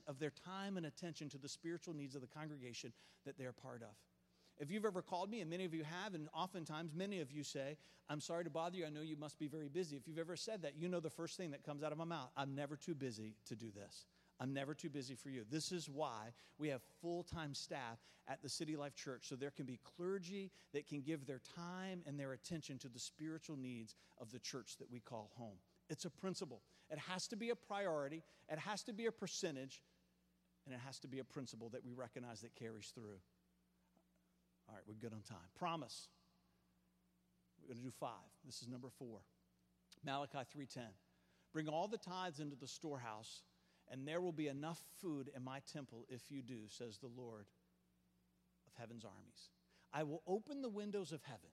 of 0.07 0.19
their 0.19 0.31
time 0.31 0.77
and 0.77 0.87
attention 0.87 1.29
to 1.31 1.39
the 1.39 1.49
spiritual 1.49 1.95
needs 1.95 2.15
of 2.15 2.21
the 2.21 2.29
congregation 2.29 2.93
that 3.27 3.37
they're 3.37 3.53
part 3.53 3.83
of. 3.83 3.95
If 4.59 4.71
you've 4.71 4.85
ever 4.85 5.03
called 5.03 5.31
me, 5.31 5.41
and 5.41 5.51
many 5.51 5.65
of 5.65 5.75
you 5.75 5.83
have, 5.85 6.15
and 6.15 6.29
oftentimes 6.35 6.93
many 6.95 7.21
of 7.21 7.33
you 7.33 7.43
say, 7.43 7.77
I'm 8.09 8.21
sorry 8.21 8.45
to 8.45 8.51
bother 8.51 8.77
you, 8.77 8.87
I 8.87 8.91
know 8.91 9.01
you 9.01 9.17
must 9.17 9.39
be 9.39 9.49
very 9.49 9.69
busy. 9.69 9.97
If 9.97 10.07
you've 10.07 10.19
ever 10.19 10.37
said 10.37 10.63
that, 10.63 10.77
you 10.77 10.89
know 10.89 11.01
the 11.01 11.11
first 11.11 11.37
thing 11.37 11.51
that 11.53 11.65
comes 11.65 11.83
out 11.83 11.93
of 11.93 11.99
my 11.99 12.05
mouth 12.05 12.31
I'm 12.37 12.55
never 12.55 12.77
too 12.77 12.95
busy 12.95 13.35
to 13.47 13.57
do 13.57 13.71
this. 13.75 14.07
I'm 14.41 14.53
never 14.53 14.75
too 14.75 14.91
busy 14.91 15.15
for 15.15 15.31
you. 15.31 15.45
This 15.49 15.71
is 15.73 15.89
why 15.89 16.33
we 16.59 16.69
have 16.69 16.83
full 17.01 17.23
time 17.23 17.55
staff 17.55 17.99
at 18.29 18.43
the 18.43 18.49
City 18.49 18.77
Life 18.77 18.95
Church 18.95 19.29
so 19.29 19.37
there 19.37 19.51
can 19.51 19.67
be 19.67 19.79
clergy 19.97 20.51
that 20.73 20.87
can 20.87 21.01
give 21.01 21.27
their 21.27 21.41
time 21.57 22.03
and 22.07 22.19
their 22.19 22.33
attention 22.33 22.79
to 22.79 22.89
the 22.89 22.99
spiritual 22.99 23.57
needs 23.57 23.95
of 24.21 24.31
the 24.33 24.39
church 24.39 24.77
that 24.79 24.91
we 24.91 25.01
call 25.01 25.31
home. 25.37 25.57
It's 25.89 26.05
a 26.05 26.11
principle. 26.11 26.63
It 26.91 26.99
has 26.99 27.27
to 27.29 27.37
be 27.37 27.51
a 27.51 27.57
priority, 27.57 28.23
it 28.51 28.59
has 28.59 28.83
to 28.85 28.93
be 28.93 29.07
a 29.07 29.13
percentage, 29.13 29.83
and 30.67 30.75
it 30.75 30.81
has 30.85 30.99
to 31.01 31.09
be 31.09 31.19
a 31.19 31.25
principle 31.25 31.69
that 31.71 31.85
we 31.85 31.93
recognize 31.93 32.41
that 32.43 32.55
carries 32.55 32.93
through. 32.95 33.19
All 34.73 34.77
right, 34.77 34.85
we're 34.89 34.95
good 34.95 35.13
on 35.13 35.21
time. 35.21 35.45
Promise. 35.59 36.09
We're 37.61 37.75
going 37.75 37.85
to 37.85 37.85
do 37.85 37.95
five. 38.01 38.33
This 38.47 38.63
is 38.63 38.69
number 38.69 38.89
four. 38.89 39.21
Malachi 40.03 40.39
3:10. 40.57 40.81
Bring 41.53 41.69
all 41.69 41.89
the 41.89 41.99
tithes 41.99 42.41
into 42.41 42.57
the 42.57 42.67
storehouse 42.67 43.43
and 43.91 44.09
there 44.09 44.23
will 44.23 44.33
be 44.33 44.49
enough 44.49 44.81
food 45.03 45.31
in 45.37 45.45
my 45.45 45.61
temple 45.71 46.07
if 46.09 46.31
you 46.31 46.41
do, 46.41 46.61
says 46.69 46.97
the 46.97 47.11
Lord 47.15 47.45
of 48.67 48.73
heaven's 48.79 49.05
armies. 49.05 49.51
I 49.93 50.05
will 50.05 50.23
open 50.27 50.63
the 50.63 50.71
windows 50.71 51.13
of 51.13 51.21
heaven. 51.23 51.51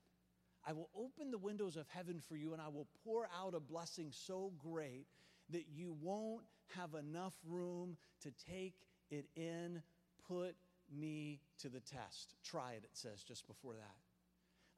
I 0.65 0.71
will 0.71 0.89
open 0.95 1.31
the 1.31 1.37
windows 1.37 1.75
of 1.75 1.87
heaven 1.89 2.21
for 2.21 2.37
you, 2.37 2.53
and 2.53 2.61
I 2.61 2.69
will 2.69 2.87
pour 3.03 3.27
out 3.37 3.53
a 3.55 3.59
blessing 3.59 4.11
so 4.11 4.53
great 4.57 5.07
that 5.49 5.65
you 5.69 5.97
won't 6.01 6.43
have 6.75 6.93
enough 6.93 7.33
room 7.45 7.97
to 8.21 8.31
take 8.49 8.75
it 9.11 9.25
in. 9.35 9.81
Put 10.25 10.55
me 10.91 11.39
to 11.59 11.69
the 11.69 11.79
test. 11.79 12.35
Try 12.43 12.73
it, 12.73 12.83
it 12.83 12.91
says 12.93 13.23
just 13.23 13.47
before 13.47 13.73
that. 13.73 13.95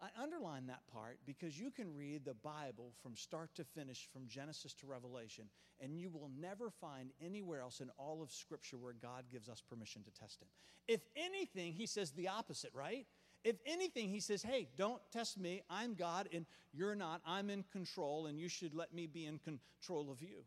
I 0.02 0.22
underline 0.22 0.66
that 0.68 0.82
part 0.92 1.20
because 1.28 1.60
you 1.60 1.70
can 1.70 1.96
read 1.96 2.26
the 2.26 2.34
Bible 2.34 2.92
from 3.04 3.16
start 3.16 3.54
to 3.56 3.64
finish, 3.64 4.10
from 4.12 4.28
Genesis 4.28 4.74
to 4.76 4.88
Revelation, 4.88 5.46
and 5.80 5.96
you 5.96 6.10
will 6.10 6.32
never 6.40 6.72
find 6.72 7.12
anywhere 7.24 7.62
else 7.62 7.82
in 7.82 7.92
all 8.00 8.24
of 8.24 8.32
Scripture 8.32 8.78
where 8.78 8.96
God 9.00 9.26
gives 9.32 9.48
us 9.48 9.62
permission 9.62 10.02
to 10.04 10.12
test 10.12 10.42
Him. 10.42 10.48
If 10.88 11.02
anything, 11.16 11.74
He 11.74 11.86
says 11.86 12.12
the 12.12 12.30
opposite, 12.30 12.72
right? 12.74 13.06
If 13.44 13.58
anything, 13.66 14.10
He 14.10 14.20
says, 14.20 14.42
hey, 14.42 14.70
don't 14.76 15.02
test 15.12 15.40
me. 15.40 15.62
I'm 15.70 15.94
God 15.94 16.30
and 16.34 16.48
you're 16.74 16.96
not. 16.96 17.22
I'm 17.24 17.52
in 17.52 17.64
control 17.72 18.26
and 18.26 18.40
you 18.40 18.50
should 18.50 18.74
let 18.74 18.94
me 18.94 19.06
be 19.06 19.28
in 19.28 19.38
control 19.38 20.10
of 20.12 20.24
you. 20.24 20.46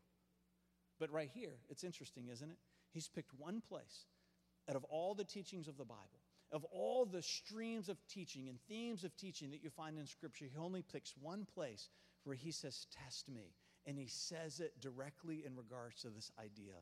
But 0.98 1.12
right 1.12 1.30
here, 1.32 1.58
it's 1.68 1.84
interesting, 1.84 2.28
isn't 2.28 2.50
it? 2.50 2.58
He's 2.92 3.08
picked 3.08 3.32
one 3.38 3.62
place 3.68 4.06
out 4.68 4.76
of 4.76 4.84
all 4.84 5.14
the 5.14 5.24
teachings 5.24 5.68
of 5.68 5.76
the 5.76 5.84
Bible 5.84 6.20
of 6.54 6.64
all 6.70 7.04
the 7.04 7.20
streams 7.20 7.88
of 7.88 7.98
teaching 8.06 8.48
and 8.48 8.58
themes 8.68 9.02
of 9.02 9.14
teaching 9.16 9.50
that 9.50 9.62
you 9.62 9.70
find 9.70 9.98
in 9.98 10.06
Scripture, 10.06 10.46
he 10.50 10.56
only 10.56 10.82
picks 10.82 11.12
one 11.20 11.44
place 11.52 11.88
where 12.22 12.36
he 12.36 12.52
says, 12.52 12.86
Test 13.02 13.28
me. 13.28 13.54
And 13.86 13.98
he 13.98 14.06
says 14.06 14.60
it 14.60 14.80
directly 14.80 15.42
in 15.44 15.56
regards 15.56 16.00
to 16.02 16.08
this 16.08 16.30
idea 16.38 16.76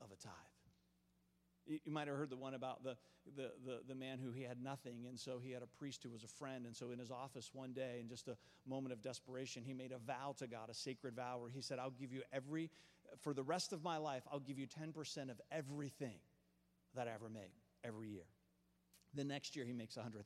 of 0.00 0.10
a 0.10 0.16
tithe. 0.16 0.32
You 1.66 1.92
might 1.92 2.08
have 2.08 2.16
heard 2.16 2.30
the 2.30 2.36
one 2.36 2.54
about 2.54 2.82
the, 2.82 2.96
the, 3.36 3.52
the, 3.64 3.80
the, 3.86 3.94
man 3.94 4.18
who 4.18 4.32
he 4.32 4.42
had 4.42 4.60
nothing, 4.60 5.04
and 5.06 5.20
so 5.20 5.38
he 5.38 5.52
had 5.52 5.62
a 5.62 5.68
priest 5.78 6.02
who 6.02 6.10
was 6.10 6.24
a 6.24 6.28
friend. 6.28 6.66
And 6.66 6.74
so 6.74 6.90
in 6.90 6.98
his 6.98 7.10
office 7.12 7.50
one 7.52 7.72
day, 7.72 7.98
in 8.00 8.08
just 8.08 8.26
a 8.26 8.36
moment 8.66 8.92
of 8.92 9.02
desperation, 9.02 9.62
he 9.64 9.74
made 9.74 9.92
a 9.92 9.98
vow 9.98 10.34
to 10.38 10.48
God, 10.48 10.70
a 10.70 10.74
sacred 10.74 11.14
vow, 11.14 11.38
where 11.38 11.50
he 11.50 11.60
said, 11.60 11.78
I'll 11.78 11.90
give 11.90 12.12
you 12.12 12.22
every, 12.32 12.70
for 13.20 13.32
the 13.34 13.44
rest 13.44 13.72
of 13.72 13.84
my 13.84 13.98
life, 13.98 14.24
I'll 14.32 14.40
give 14.40 14.58
you 14.58 14.66
10% 14.66 15.30
of 15.30 15.40
everything 15.52 16.16
that 16.94 17.08
I 17.08 17.12
ever 17.12 17.28
make 17.28 17.52
every 17.84 18.08
year. 18.08 18.26
The 19.14 19.24
next 19.24 19.56
year, 19.56 19.64
he 19.64 19.72
makes 19.72 19.96
$100,000. 19.96 20.24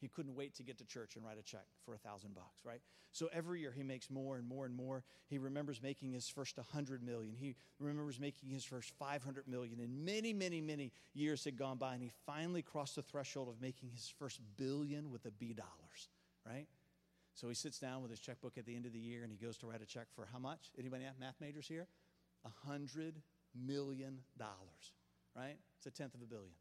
He 0.00 0.08
couldn't 0.08 0.34
wait 0.34 0.54
to 0.56 0.62
get 0.62 0.76
to 0.78 0.84
church 0.84 1.16
and 1.16 1.24
write 1.24 1.38
a 1.38 1.42
check 1.42 1.66
for 1.84 1.94
a 1.94 1.98
thousand 1.98 2.34
bucks, 2.34 2.64
right? 2.64 2.80
So 3.10 3.28
every 3.32 3.60
year 3.60 3.72
he 3.72 3.82
makes 3.82 4.10
more 4.10 4.36
and 4.36 4.46
more 4.46 4.66
and 4.66 4.74
more. 4.74 5.02
He 5.28 5.38
remembers 5.38 5.80
making 5.80 6.12
his 6.12 6.28
first 6.28 6.58
100 6.58 7.02
million. 7.02 7.34
He 7.38 7.54
remembers 7.78 8.20
making 8.20 8.50
his 8.50 8.64
first 8.64 8.92
500 8.98 9.48
million. 9.48 9.80
And 9.80 10.04
many, 10.04 10.32
many, 10.34 10.60
many 10.60 10.92
years 11.14 11.44
had 11.44 11.56
gone 11.56 11.78
by, 11.78 11.94
and 11.94 12.02
he 12.02 12.10
finally 12.26 12.60
crossed 12.60 12.96
the 12.96 13.02
threshold 13.02 13.48
of 13.48 13.62
making 13.62 13.90
his 13.90 14.12
first 14.18 14.40
billion 14.56 15.10
with 15.10 15.24
a 15.24 15.30
B 15.30 15.54
dollars, 15.54 16.10
right? 16.44 16.66
So 17.34 17.48
he 17.48 17.54
sits 17.54 17.78
down 17.78 18.00
with 18.00 18.10
his 18.10 18.20
checkbook 18.20 18.56
at 18.58 18.64
the 18.64 18.76
end 18.76 18.86
of 18.86 18.92
the 18.92 19.00
year 19.00 19.24
and 19.24 19.32
he 19.32 19.38
goes 19.38 19.58
to 19.58 19.66
write 19.66 19.82
a 19.82 19.86
check 19.86 20.06
for 20.14 20.28
how 20.32 20.38
much? 20.38 20.70
Anybody 20.78 21.04
have 21.04 21.18
math 21.18 21.34
majors 21.40 21.66
here? 21.66 21.88
A 22.44 22.68
hundred 22.68 23.20
million 23.54 24.20
dollars, 24.38 24.92
right? 25.36 25.56
It's 25.76 25.86
a 25.86 25.90
tenth 25.90 26.14
of 26.14 26.22
a 26.22 26.26
billion. 26.26 26.54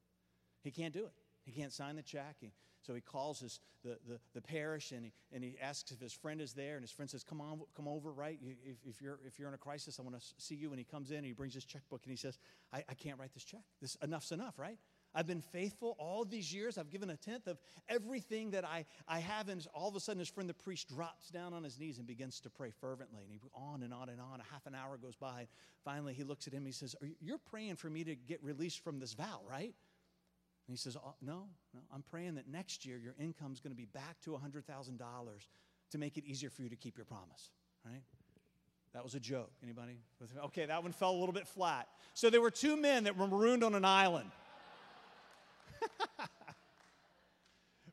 He 0.63 0.71
can't 0.71 0.93
do 0.93 1.05
it. 1.05 1.13
He 1.45 1.51
can't 1.51 1.73
sign 1.73 1.95
the 1.95 2.01
check. 2.01 2.37
He, 2.39 2.51
so 2.81 2.93
he 2.93 3.01
calls 3.01 3.39
his, 3.39 3.59
the, 3.83 3.97
the, 4.07 4.19
the 4.33 4.41
parish 4.41 4.91
and 4.91 5.05
he, 5.05 5.13
and 5.33 5.43
he 5.43 5.55
asks 5.61 5.91
if 5.91 5.99
his 5.99 6.13
friend 6.13 6.41
is 6.41 6.53
there. 6.53 6.75
And 6.75 6.83
his 6.83 6.91
friend 6.91 7.09
says, 7.09 7.23
Come 7.23 7.41
on, 7.41 7.61
come 7.75 7.87
over, 7.87 8.11
right? 8.11 8.39
If, 8.41 8.77
if, 8.85 9.01
you're, 9.01 9.19
if 9.25 9.39
you're 9.39 9.47
in 9.47 9.53
a 9.53 9.57
crisis, 9.59 9.99
I 9.99 10.03
want 10.03 10.19
to 10.19 10.25
see 10.37 10.55
you. 10.55 10.69
And 10.69 10.79
he 10.79 10.85
comes 10.85 11.11
in 11.11 11.17
and 11.17 11.25
he 11.25 11.33
brings 11.33 11.53
his 11.53 11.65
checkbook 11.65 12.01
and 12.03 12.11
he 12.11 12.17
says, 12.17 12.37
I, 12.73 12.83
I 12.89 12.93
can't 12.93 13.19
write 13.19 13.33
this 13.33 13.43
check. 13.43 13.63
This, 13.81 13.97
enough's 14.01 14.31
enough, 14.31 14.57
right? 14.57 14.77
I've 15.15 15.27
been 15.27 15.41
faithful 15.41 15.95
all 15.99 16.25
these 16.25 16.53
years. 16.53 16.77
I've 16.77 16.89
given 16.89 17.09
a 17.09 17.15
tenth 17.15 17.47
of 17.47 17.59
everything 17.87 18.51
that 18.51 18.65
I, 18.65 18.85
I 19.07 19.19
have. 19.19 19.49
And 19.49 19.65
all 19.73 19.89
of 19.89 19.95
a 19.95 19.99
sudden, 19.99 20.19
his 20.19 20.29
friend, 20.29 20.49
the 20.49 20.53
priest, 20.53 20.89
drops 20.89 21.29
down 21.29 21.53
on 21.53 21.63
his 21.63 21.79
knees 21.79 21.97
and 21.97 22.07
begins 22.07 22.39
to 22.41 22.49
pray 22.49 22.71
fervently. 22.71 23.23
And 23.23 23.31
he 23.31 23.39
on 23.55 23.83
and 23.83 23.93
on 23.93 24.09
and 24.09 24.19
on. 24.19 24.39
A 24.39 24.51
half 24.51 24.65
an 24.65 24.75
hour 24.75 24.97
goes 24.97 25.15
by. 25.15 25.47
Finally, 25.83 26.13
he 26.13 26.23
looks 26.23 26.47
at 26.47 26.53
him. 26.53 26.59
And 26.59 26.67
he 26.67 26.73
says, 26.73 26.95
You're 27.21 27.37
praying 27.37 27.75
for 27.75 27.89
me 27.89 28.03
to 28.03 28.15
get 28.15 28.43
released 28.43 28.83
from 28.83 28.99
this 28.99 29.13
vow, 29.13 29.41
right? 29.49 29.73
And 30.67 30.73
he 30.73 30.77
says, 30.77 30.95
oh, 30.95 31.15
No, 31.21 31.47
no, 31.73 31.81
I'm 31.93 32.03
praying 32.03 32.35
that 32.35 32.47
next 32.47 32.85
year 32.85 32.97
your 32.97 33.15
income 33.19 33.51
is 33.53 33.59
going 33.59 33.71
to 33.71 33.77
be 33.77 33.85
back 33.85 34.19
to 34.21 34.31
$100,000 34.31 34.97
to 35.91 35.97
make 35.97 36.17
it 36.17 36.25
easier 36.25 36.49
for 36.49 36.61
you 36.61 36.69
to 36.69 36.75
keep 36.75 36.97
your 36.97 37.05
promise, 37.05 37.51
right? 37.85 38.01
That 38.93 39.03
was 39.03 39.15
a 39.15 39.19
joke. 39.19 39.51
Anybody? 39.63 39.97
Okay, 40.45 40.65
that 40.67 40.83
one 40.83 40.91
fell 40.91 41.11
a 41.11 41.19
little 41.19 41.33
bit 41.33 41.47
flat. 41.47 41.87
So 42.13 42.29
there 42.29 42.41
were 42.41 42.51
two 42.51 42.77
men 42.77 43.05
that 43.05 43.17
were 43.17 43.27
marooned 43.27 43.63
on 43.63 43.73
an 43.73 43.85
island. 43.85 44.29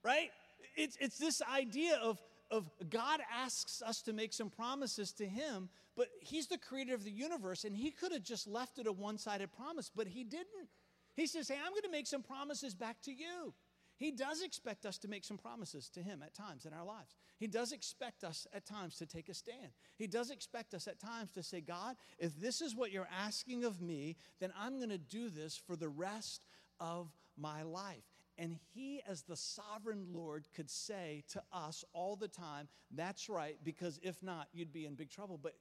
right? 0.03 0.31
It's, 0.77 0.97
it's 1.01 1.19
this 1.19 1.43
idea 1.43 1.99
of, 2.03 2.19
of 2.51 2.71
God 2.89 3.21
asks 3.33 3.83
us 3.83 4.03
to 4.03 4.13
make 4.13 4.33
some 4.33 4.51
promises 4.51 5.13
to 5.15 5.27
Him, 5.27 5.69
but 5.97 6.09
He's 6.21 6.47
the 6.47 6.59
creator 6.59 6.95
of 6.95 7.05
the 7.05 7.11
universe, 7.11 7.65
and 7.65 7.77
He 7.77 7.91
could 7.91 8.13
have 8.13 8.23
just 8.23 8.47
left 8.47 8.79
it 8.79 8.87
a 8.87 8.93
one 8.93 9.19
sided 9.19 9.53
promise, 9.53 9.91
but 9.95 10.07
He 10.07 10.25
didn't. 10.25 10.69
He 11.15 11.27
says, 11.27 11.49
Hey, 11.49 11.57
I'm 11.57 11.73
going 11.73 11.83
to 11.83 11.91
make 11.91 12.07
some 12.07 12.23
promises 12.23 12.75
back 12.75 13.01
to 13.03 13.13
you. 13.13 13.53
He 14.01 14.11
does 14.11 14.41
expect 14.41 14.87
us 14.87 14.97
to 14.99 15.09
make 15.09 15.25
some 15.25 15.37
promises 15.37 15.91
to 15.91 16.01
Him 16.01 16.23
at 16.25 16.35
times 16.35 16.65
in 16.65 16.73
our 16.73 16.87
lives. 16.87 17.15
He 17.39 17.47
does 17.47 17.71
expect 17.71 18.25
us 18.25 18.47
at 18.55 18.65
times 18.65 18.97
to 18.97 19.07
take 19.07 19.29
a 19.29 19.35
stand. 19.35 19.73
He 19.99 20.07
does 20.07 20.31
expect 20.31 20.73
us 20.73 20.89
at 20.89 20.99
times 20.99 21.33
to 21.33 21.43
say, 21.43 21.61
God, 21.61 21.97
if 22.19 22.35
this 22.41 22.63
is 22.63 22.75
what 22.75 22.93
you're 22.93 23.09
asking 23.25 23.65
of 23.65 23.83
me, 23.83 24.17
then 24.41 24.55
I'm 24.59 24.79
going 24.79 24.89
to 24.89 24.97
do 24.97 25.29
this 25.29 25.55
for 25.55 25.77
the 25.77 25.91
rest 25.91 26.47
of 26.81 27.13
my 27.41 27.63
life. 27.63 28.05
And 28.39 28.57
He, 28.75 29.03
as 29.09 29.23
the 29.23 29.37
sovereign 29.37 30.07
Lord, 30.13 30.47
could 30.55 30.71
say 30.71 31.25
to 31.31 31.43
us 31.53 31.85
all 31.93 32.17
the 32.17 32.29
time, 32.29 32.69
That's 32.91 33.29
right, 33.29 33.57
because 33.65 33.99
if 34.03 34.23
not, 34.23 34.49
you'd 34.53 34.73
be 34.73 34.87
in 34.87 34.95
big 34.95 35.11
trouble. 35.11 35.39
But 35.43 35.55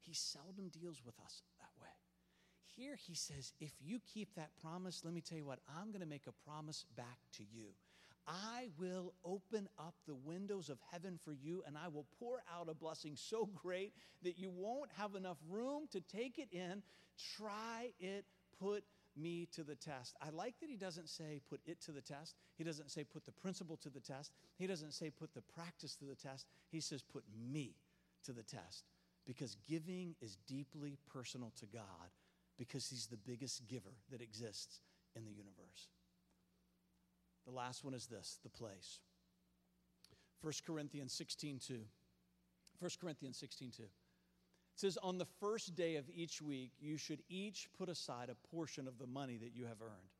He 0.00 0.14
seldom 0.14 0.68
deals 0.68 1.02
with 1.04 1.18
us 1.24 1.42
that 1.60 1.70
way. 1.80 1.88
here 2.76 2.96
he 2.96 3.14
says, 3.14 3.52
if 3.60 3.72
you 3.80 4.00
keep 4.12 4.34
that 4.34 4.50
promise, 4.60 5.02
let 5.04 5.14
me 5.14 5.20
tell 5.20 5.38
you 5.38 5.44
what, 5.44 5.60
I'm 5.78 5.88
going 5.88 6.00
to 6.00 6.06
make 6.06 6.26
a 6.26 6.50
promise 6.50 6.84
back 6.96 7.18
to 7.36 7.44
you. 7.44 7.68
I 8.26 8.68
will 8.78 9.14
open 9.24 9.68
up 9.78 9.94
the 10.06 10.14
windows 10.14 10.68
of 10.68 10.78
heaven 10.90 11.18
for 11.24 11.32
you 11.32 11.62
and 11.66 11.76
I 11.76 11.88
will 11.88 12.06
pour 12.18 12.42
out 12.52 12.68
a 12.68 12.74
blessing 12.74 13.14
so 13.16 13.48
great 13.62 13.92
that 14.22 14.38
you 14.38 14.50
won't 14.50 14.90
have 14.96 15.16
enough 15.16 15.38
room 15.50 15.88
to 15.90 16.00
take 16.00 16.38
it 16.38 16.48
in. 16.52 16.82
Try 17.36 17.90
it, 17.98 18.24
put 18.60 18.84
me 19.16 19.48
to 19.52 19.62
the 19.62 19.74
test. 19.74 20.16
I 20.20 20.30
like 20.30 20.58
that 20.60 20.70
he 20.70 20.76
doesn't 20.76 21.08
say 21.08 21.40
put 21.48 21.60
it 21.66 21.80
to 21.82 21.92
the 21.92 22.00
test. 22.00 22.34
He 22.56 22.64
doesn't 22.64 22.90
say 22.90 23.04
put 23.04 23.24
the 23.24 23.32
principle 23.32 23.76
to 23.78 23.90
the 23.90 24.00
test. 24.00 24.32
He 24.58 24.66
doesn't 24.66 24.92
say 24.92 25.10
put 25.10 25.34
the 25.34 25.42
practice 25.42 25.94
to 25.96 26.04
the 26.04 26.14
test. 26.14 26.46
He 26.70 26.80
says 26.80 27.02
put 27.02 27.24
me 27.50 27.74
to 28.24 28.32
the 28.32 28.42
test 28.42 28.84
because 29.26 29.56
giving 29.68 30.14
is 30.20 30.36
deeply 30.46 30.98
personal 31.12 31.52
to 31.60 31.66
God 31.66 32.10
because 32.58 32.88
he's 32.88 33.06
the 33.06 33.16
biggest 33.16 33.66
giver 33.68 33.94
that 34.10 34.20
exists 34.20 34.80
in 35.16 35.24
the 35.24 35.32
universe. 35.32 35.88
The 37.44 37.52
last 37.52 37.84
one 37.84 37.94
is 37.94 38.06
this 38.06 38.38
the 38.42 38.50
place. 38.50 39.00
1 40.42 40.52
Corinthians 40.66 41.12
16 41.12 41.60
2. 41.66 41.80
1 42.78 42.90
Corinthians 43.00 43.36
16 43.38 43.70
2. 43.76 43.82
Says, 44.82 44.98
On 45.00 45.16
the 45.16 45.28
first 45.38 45.76
day 45.76 45.94
of 45.94 46.06
each 46.12 46.42
week, 46.42 46.72
you 46.80 46.96
should 46.96 47.22
each 47.28 47.68
put 47.78 47.88
aside 47.88 48.28
a 48.28 48.56
portion 48.56 48.88
of 48.88 48.98
the 48.98 49.06
money 49.06 49.36
that 49.36 49.54
you 49.54 49.66
have 49.66 49.80
earned. 49.80 50.10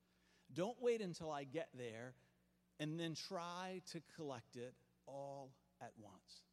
Don't 0.54 0.76
wait 0.80 1.00
until 1.00 1.32
I 1.32 1.42
get 1.42 1.66
there 1.76 2.14
and 2.78 2.96
then 2.96 3.16
try 3.16 3.82
to 3.90 4.00
collect 4.14 4.54
it 4.54 4.72
all 5.04 5.50
at 5.80 5.90
once. 6.00 6.44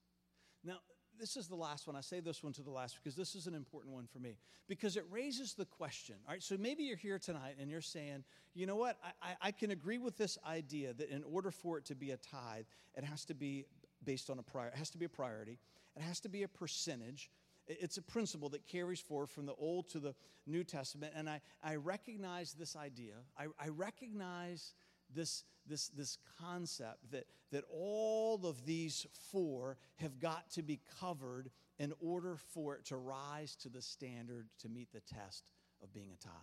Now, 0.64 0.78
this 1.20 1.38
is 1.38 1.48
the 1.48 1.56
last 1.56 1.86
one. 1.86 1.96
I 1.96 2.02
say 2.02 2.20
this 2.20 2.42
one 2.42 2.52
to 2.54 2.64
the 2.64 2.72
last 2.72 2.96
because 2.96 3.16
this 3.16 3.36
is 3.36 3.46
an 3.46 3.54
important 3.54 3.94
one 3.94 4.08
for 4.08 4.18
me 4.18 4.38
because 4.68 4.98
it 4.98 5.06
raises 5.12 5.54
the 5.54 5.66
question. 5.66 6.16
All 6.28 6.34
right, 6.34 6.42
so 6.42 6.58
maybe 6.58 6.86
you're 6.86 6.98
here 6.98 7.20
tonight 7.20 7.58
and 7.62 7.70
you're 7.70 7.80
saying, 7.80 8.24
you 8.56 8.66
know 8.66 8.76
what, 8.76 8.98
I, 9.22 9.36
I 9.40 9.52
can 9.52 9.70
agree 9.70 10.00
with 10.00 10.18
this 10.18 10.36
idea 10.48 10.94
that 10.94 11.12
in 11.12 11.24
order 11.32 11.52
for 11.52 11.78
it 11.78 11.86
to 11.86 11.96
be 11.96 12.10
a 12.10 12.18
tithe, 12.18 12.66
it 12.96 13.04
has 13.04 13.24
to 13.26 13.36
be 13.36 13.66
based 14.04 14.32
on 14.32 14.40
a 14.40 14.42
prior, 14.42 14.70
it 14.70 14.78
has 14.78 14.90
to 14.90 14.98
be 14.98 15.06
a 15.06 15.10
priority, 15.10 15.60
it 15.96 16.02
has 16.02 16.20
to 16.22 16.30
be 16.30 16.42
a 16.42 16.48
percentage. 16.48 17.30
It's 17.70 17.98
a 17.98 18.02
principle 18.02 18.50
that 18.50 18.66
carries 18.66 19.00
forward 19.00 19.30
from 19.30 19.46
the 19.46 19.54
Old 19.54 19.90
to 19.90 20.00
the 20.00 20.16
New 20.48 20.64
Testament. 20.64 21.14
And 21.16 21.30
I, 21.30 21.42
I 21.64 21.76
recognize 21.76 22.54
this 22.54 22.76
idea. 22.76 23.14
I, 23.38 23.46
I 23.64 23.70
recognize 23.70 24.74
this, 25.14 25.44
this, 25.68 25.90
this 25.90 26.18
concept 26.40 27.12
that, 27.12 27.26
that 27.52 27.64
all 27.72 28.46
of 28.46 28.66
these 28.66 29.06
four 29.32 29.78
have 29.98 30.20
got 30.20 30.50
to 30.52 30.64
be 30.64 30.80
covered 31.00 31.52
in 31.78 31.94
order 32.00 32.36
for 32.36 32.76
it 32.76 32.86
to 32.86 32.98
rise 32.98 33.56
to 33.58 33.70
the 33.70 33.82
standard 33.82 34.48
to 34.62 34.70
meet 34.70 34.92
the 34.92 35.02
test 35.02 35.52
of 35.84 35.94
being 35.94 36.10
a 36.12 36.18
tithe. 36.18 36.34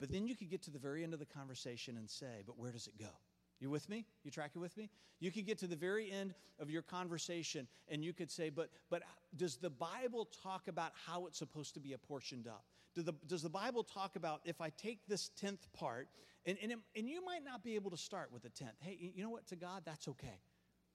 But 0.00 0.10
then 0.10 0.26
you 0.26 0.34
could 0.34 0.50
get 0.50 0.62
to 0.62 0.70
the 0.70 0.78
very 0.78 1.04
end 1.04 1.14
of 1.14 1.20
the 1.20 1.26
conversation 1.26 1.96
and 1.96 2.10
say, 2.10 2.42
but 2.44 2.58
where 2.58 2.72
does 2.72 2.86
it 2.86 2.98
go? 2.98 3.10
You 3.60 3.70
with 3.70 3.88
me? 3.88 4.06
You 4.24 4.30
tracking 4.30 4.60
with 4.60 4.76
me? 4.76 4.90
You 5.20 5.30
could 5.30 5.46
get 5.46 5.58
to 5.58 5.66
the 5.66 5.76
very 5.76 6.10
end 6.10 6.34
of 6.58 6.70
your 6.70 6.82
conversation 6.82 7.68
and 7.88 8.02
you 8.02 8.12
could 8.12 8.30
say, 8.30 8.48
but, 8.48 8.70
but 8.88 9.02
does 9.36 9.56
the 9.56 9.70
Bible 9.70 10.28
talk 10.42 10.66
about 10.66 10.92
how 11.06 11.26
it's 11.26 11.38
supposed 11.38 11.74
to 11.74 11.80
be 11.80 11.92
apportioned 11.92 12.46
up? 12.46 12.64
Do 12.94 13.02
the, 13.02 13.12
does 13.26 13.42
the 13.42 13.50
Bible 13.50 13.84
talk 13.84 14.16
about 14.16 14.40
if 14.44 14.60
I 14.60 14.70
take 14.70 15.06
this 15.06 15.30
tenth 15.36 15.70
part, 15.72 16.08
and, 16.46 16.56
and, 16.62 16.72
it, 16.72 16.78
and 16.96 17.08
you 17.08 17.24
might 17.24 17.44
not 17.44 17.62
be 17.62 17.74
able 17.74 17.90
to 17.90 17.96
start 17.96 18.32
with 18.32 18.44
a 18.46 18.48
tenth. 18.48 18.74
Hey, 18.80 19.12
you 19.14 19.22
know 19.22 19.30
what? 19.30 19.46
To 19.48 19.56
God, 19.56 19.82
that's 19.84 20.08
okay. 20.08 20.40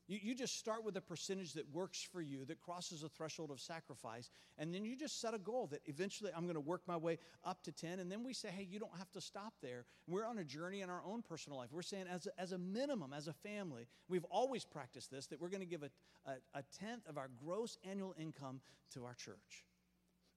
You, 0.08 0.20
you 0.22 0.36
just 0.36 0.58
start 0.60 0.84
with 0.84 0.98
a 0.98 1.02
percentage 1.02 1.54
that 1.54 1.72
works 1.74 2.02
for 2.02 2.22
you, 2.22 2.46
that 2.46 2.60
crosses 2.60 3.04
a 3.04 3.10
threshold 3.10 3.50
of 3.52 3.60
sacrifice, 3.60 4.30
and 4.58 4.74
then 4.74 4.86
you 4.86 4.96
just 4.96 5.20
set 5.20 5.34
a 5.34 5.40
goal 5.40 5.68
that 5.68 5.82
eventually 5.86 6.32
I'm 6.36 6.44
going 6.44 6.56
to 6.56 6.62
work 6.62 6.82
my 6.88 6.98
way 6.98 7.18
up 7.44 7.64
to 7.64 7.72
10. 7.72 8.00
And 8.00 8.12
then 8.12 8.24
we 8.24 8.34
say, 8.34 8.50
hey, 8.50 8.68
you 8.70 8.80
don't 8.80 8.96
have 8.98 9.12
to 9.14 9.22
stop 9.22 9.54
there. 9.62 9.86
We're 10.08 10.26
on 10.26 10.38
a 10.38 10.44
journey 10.44 10.82
in 10.82 10.90
our 10.90 11.02
own 11.06 11.22
personal 11.22 11.58
life. 11.58 11.70
We're 11.72 11.82
saying, 11.82 12.06
as 12.12 12.28
a, 12.28 12.40
as 12.40 12.52
a 12.52 12.58
minimum, 12.58 13.14
as 13.14 13.28
a 13.28 13.34
family, 13.34 13.88
we've 14.08 14.26
always 14.26 14.64
practiced 14.64 15.10
this, 15.10 15.28
that 15.28 15.42
we're 15.42 15.50
going 15.50 15.62
to 15.62 15.66
give 15.66 15.84
a, 15.84 15.90
a, 16.30 16.60
a 16.60 16.64
tenth 16.80 17.08
of 17.08 17.18
our 17.18 17.30
gross 17.44 17.78
annual 17.90 18.14
income 18.20 18.62
to 18.94 19.06
our 19.06 19.16
church. 19.16 19.66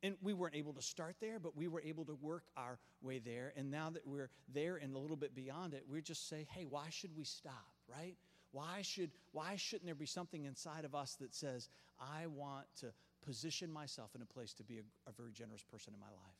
And 0.03 0.15
we 0.23 0.33
weren't 0.33 0.55
able 0.55 0.73
to 0.75 0.83
start 0.83 1.17
there, 1.21 1.41
but 1.41 1.57
we 1.57 1.67
were 1.67 1.83
able 1.83 2.05
to 2.05 2.15
work 2.15 2.45
our 2.57 2.79
way 3.03 3.19
there. 3.19 3.53
And 3.57 3.71
now 3.71 3.91
that 3.91 4.07
we're 4.07 4.31
there 4.55 4.77
and 4.77 4.95
a 4.95 4.99
little 4.99 5.17
bit 5.17 5.35
beyond 5.35 5.75
it, 5.75 5.85
we 5.91 6.01
just 6.01 6.29
say, 6.29 6.47
hey, 6.53 6.65
why 6.69 6.87
should 6.91 7.17
we 7.17 7.25
stop, 7.25 7.67
right? 7.89 8.15
Why, 8.53 8.83
should, 8.83 9.11
why 9.33 9.57
shouldn't 9.57 9.87
there 9.87 9.95
be 9.95 10.07
something 10.07 10.45
inside 10.45 10.85
of 10.85 10.95
us 10.95 11.15
that 11.21 11.35
says, 11.35 11.69
I 12.01 12.27
want 12.27 12.67
to 12.81 12.87
position 13.25 13.71
myself 13.71 14.15
in 14.15 14.23
a 14.23 14.27
place 14.27 14.55
to 14.55 14.65
be 14.65 14.79
a, 14.79 15.11
a 15.11 15.13
very 15.13 15.33
generous 15.33 15.63
person 15.63 15.93
in 15.93 16.01
my 16.01 16.07
life? 16.07 16.37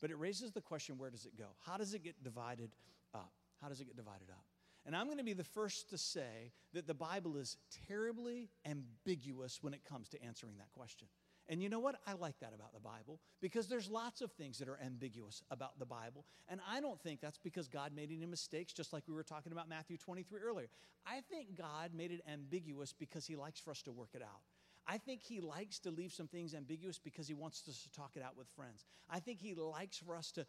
But 0.00 0.10
it 0.10 0.18
raises 0.18 0.50
the 0.50 0.60
question 0.60 0.98
where 0.98 1.10
does 1.10 1.26
it 1.26 1.36
go? 1.36 1.46
How 1.64 1.76
does 1.76 1.94
it 1.94 2.02
get 2.02 2.22
divided 2.24 2.70
up? 3.14 3.32
How 3.60 3.68
does 3.68 3.80
it 3.80 3.84
get 3.84 3.96
divided 3.96 4.30
up? 4.30 4.44
And 4.84 4.96
I'm 4.96 5.06
going 5.06 5.18
to 5.18 5.24
be 5.24 5.32
the 5.32 5.44
first 5.44 5.90
to 5.90 5.98
say 5.98 6.50
that 6.72 6.88
the 6.88 6.94
Bible 6.94 7.36
is 7.36 7.56
terribly 7.86 8.50
ambiguous 8.66 9.62
when 9.62 9.74
it 9.74 9.84
comes 9.84 10.08
to 10.08 10.22
answering 10.24 10.54
that 10.58 10.72
question. 10.72 11.06
And 11.48 11.62
you 11.62 11.68
know 11.68 11.80
what? 11.80 11.96
I 12.06 12.12
like 12.12 12.38
that 12.40 12.52
about 12.54 12.72
the 12.72 12.80
Bible 12.80 13.20
because 13.40 13.66
there's 13.66 13.90
lots 13.90 14.20
of 14.20 14.30
things 14.32 14.58
that 14.58 14.68
are 14.68 14.78
ambiguous 14.84 15.42
about 15.50 15.78
the 15.78 15.86
Bible. 15.86 16.24
And 16.48 16.60
I 16.70 16.80
don't 16.80 17.00
think 17.00 17.20
that's 17.20 17.38
because 17.38 17.68
God 17.68 17.92
made 17.94 18.10
any 18.12 18.26
mistakes, 18.26 18.72
just 18.72 18.92
like 18.92 19.02
we 19.08 19.14
were 19.14 19.24
talking 19.24 19.52
about 19.52 19.68
Matthew 19.68 19.96
23 19.96 20.40
earlier. 20.40 20.68
I 21.04 21.20
think 21.30 21.56
God 21.58 21.90
made 21.94 22.12
it 22.12 22.22
ambiguous 22.30 22.92
because 22.92 23.26
He 23.26 23.36
likes 23.36 23.58
for 23.60 23.72
us 23.72 23.82
to 23.82 23.92
work 23.92 24.10
it 24.14 24.22
out. 24.22 24.40
I 24.86 24.98
think 24.98 25.22
he 25.22 25.40
likes 25.40 25.78
to 25.80 25.90
leave 25.90 26.12
some 26.12 26.26
things 26.26 26.54
ambiguous 26.54 26.98
because 26.98 27.28
he 27.28 27.34
wants 27.34 27.62
us 27.68 27.82
to 27.82 27.92
talk 27.92 28.12
it 28.16 28.22
out 28.22 28.36
with 28.36 28.48
friends. 28.48 28.84
I 29.08 29.20
think 29.20 29.40
he 29.40 29.54
likes 29.54 29.98
for 29.98 30.16
us 30.16 30.32
to 30.32 30.46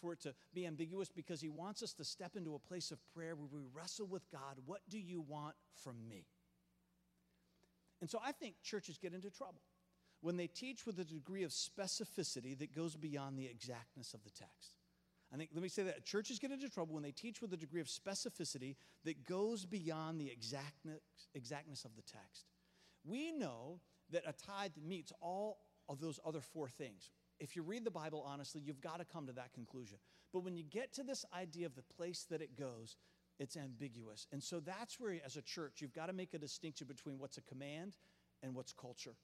for 0.00 0.12
it 0.12 0.20
to 0.22 0.34
be 0.52 0.66
ambiguous 0.66 1.08
because 1.08 1.40
he 1.40 1.48
wants 1.48 1.84
us 1.84 1.92
to 1.92 2.04
step 2.04 2.34
into 2.34 2.56
a 2.56 2.58
place 2.58 2.90
of 2.90 2.98
prayer 3.14 3.36
where 3.36 3.46
we 3.46 3.60
wrestle 3.72 4.08
with 4.08 4.28
God, 4.32 4.56
what 4.66 4.80
do 4.88 4.98
you 4.98 5.20
want 5.20 5.54
from 5.84 5.96
me? 6.08 6.26
And 8.00 8.10
so 8.10 8.18
I 8.24 8.32
think 8.32 8.56
churches 8.64 8.98
get 8.98 9.14
into 9.14 9.30
trouble 9.30 9.62
when 10.20 10.36
they 10.36 10.46
teach 10.46 10.86
with 10.86 10.98
a 10.98 11.04
degree 11.04 11.44
of 11.44 11.50
specificity 11.50 12.58
that 12.58 12.74
goes 12.74 12.96
beyond 12.96 13.38
the 13.38 13.46
exactness 13.46 14.14
of 14.14 14.24
the 14.24 14.30
text. 14.30 14.74
I 15.32 15.36
think, 15.36 15.50
let 15.52 15.62
me 15.62 15.68
say 15.68 15.82
that 15.82 16.04
churches 16.04 16.38
get 16.38 16.50
into 16.50 16.70
trouble 16.70 16.94
when 16.94 17.02
they 17.02 17.12
teach 17.12 17.42
with 17.42 17.52
a 17.52 17.56
degree 17.56 17.82
of 17.82 17.86
specificity 17.86 18.76
that 19.04 19.26
goes 19.26 19.66
beyond 19.66 20.20
the 20.20 20.30
exactness, 20.30 21.00
exactness 21.34 21.84
of 21.84 21.94
the 21.96 22.02
text. 22.02 22.46
We 23.04 23.32
know 23.32 23.80
that 24.10 24.22
a 24.26 24.32
tithe 24.32 24.72
meets 24.82 25.12
all 25.20 25.58
of 25.88 26.00
those 26.00 26.18
other 26.24 26.40
four 26.40 26.68
things. 26.68 27.10
If 27.38 27.56
you 27.56 27.62
read 27.62 27.84
the 27.84 27.90
Bible 27.90 28.24
honestly, 28.26 28.62
you've 28.64 28.80
got 28.80 28.98
to 28.98 29.04
come 29.04 29.26
to 29.26 29.32
that 29.34 29.52
conclusion. 29.52 29.98
But 30.32 30.40
when 30.44 30.56
you 30.56 30.64
get 30.64 30.94
to 30.94 31.02
this 31.02 31.24
idea 31.36 31.66
of 31.66 31.74
the 31.74 31.82
place 31.82 32.26
that 32.30 32.42
it 32.42 32.58
goes, 32.58 32.96
it's 33.38 33.56
ambiguous. 33.56 34.26
And 34.32 34.42
so 34.42 34.60
that's 34.60 34.98
where, 34.98 35.14
as 35.24 35.36
a 35.36 35.42
church, 35.42 35.80
you've 35.80 35.92
got 35.92 36.06
to 36.06 36.12
make 36.12 36.34
a 36.34 36.38
distinction 36.38 36.86
between 36.86 37.18
what's 37.18 37.38
a 37.38 37.42
command 37.42 37.96
and 38.42 38.54
what's 38.54 38.72
culture. 38.72 39.14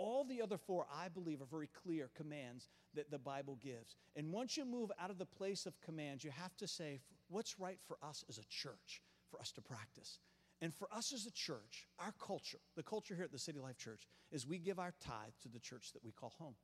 All 0.00 0.24
the 0.24 0.40
other 0.40 0.56
four, 0.56 0.86
I 0.90 1.08
believe, 1.08 1.42
are 1.42 1.46
very 1.46 1.68
clear 1.68 2.08
commands 2.16 2.70
that 2.94 3.10
the 3.10 3.18
Bible 3.18 3.58
gives. 3.62 3.96
And 4.16 4.32
once 4.32 4.56
you 4.56 4.64
move 4.64 4.90
out 4.98 5.10
of 5.10 5.18
the 5.18 5.26
place 5.26 5.66
of 5.66 5.78
commands, 5.82 6.24
you 6.24 6.30
have 6.30 6.56
to 6.56 6.66
say, 6.66 7.00
what's 7.28 7.60
right 7.60 7.78
for 7.86 7.98
us 8.02 8.24
as 8.30 8.38
a 8.38 8.44
church 8.48 9.02
for 9.30 9.38
us 9.38 9.52
to 9.52 9.60
practice? 9.60 10.20
And 10.62 10.74
for 10.74 10.88
us 10.90 11.12
as 11.12 11.26
a 11.26 11.30
church, 11.30 11.86
our 11.98 12.14
culture, 12.18 12.60
the 12.76 12.82
culture 12.82 13.14
here 13.14 13.24
at 13.24 13.32
the 13.32 13.38
City 13.38 13.58
Life 13.58 13.76
Church, 13.76 14.08
is 14.32 14.46
we 14.46 14.58
give 14.58 14.78
our 14.78 14.94
tithe 15.04 15.34
to 15.42 15.48
the 15.48 15.58
church 15.58 15.92
that 15.92 16.02
we 16.02 16.12
call 16.12 16.32
home. 16.38 16.54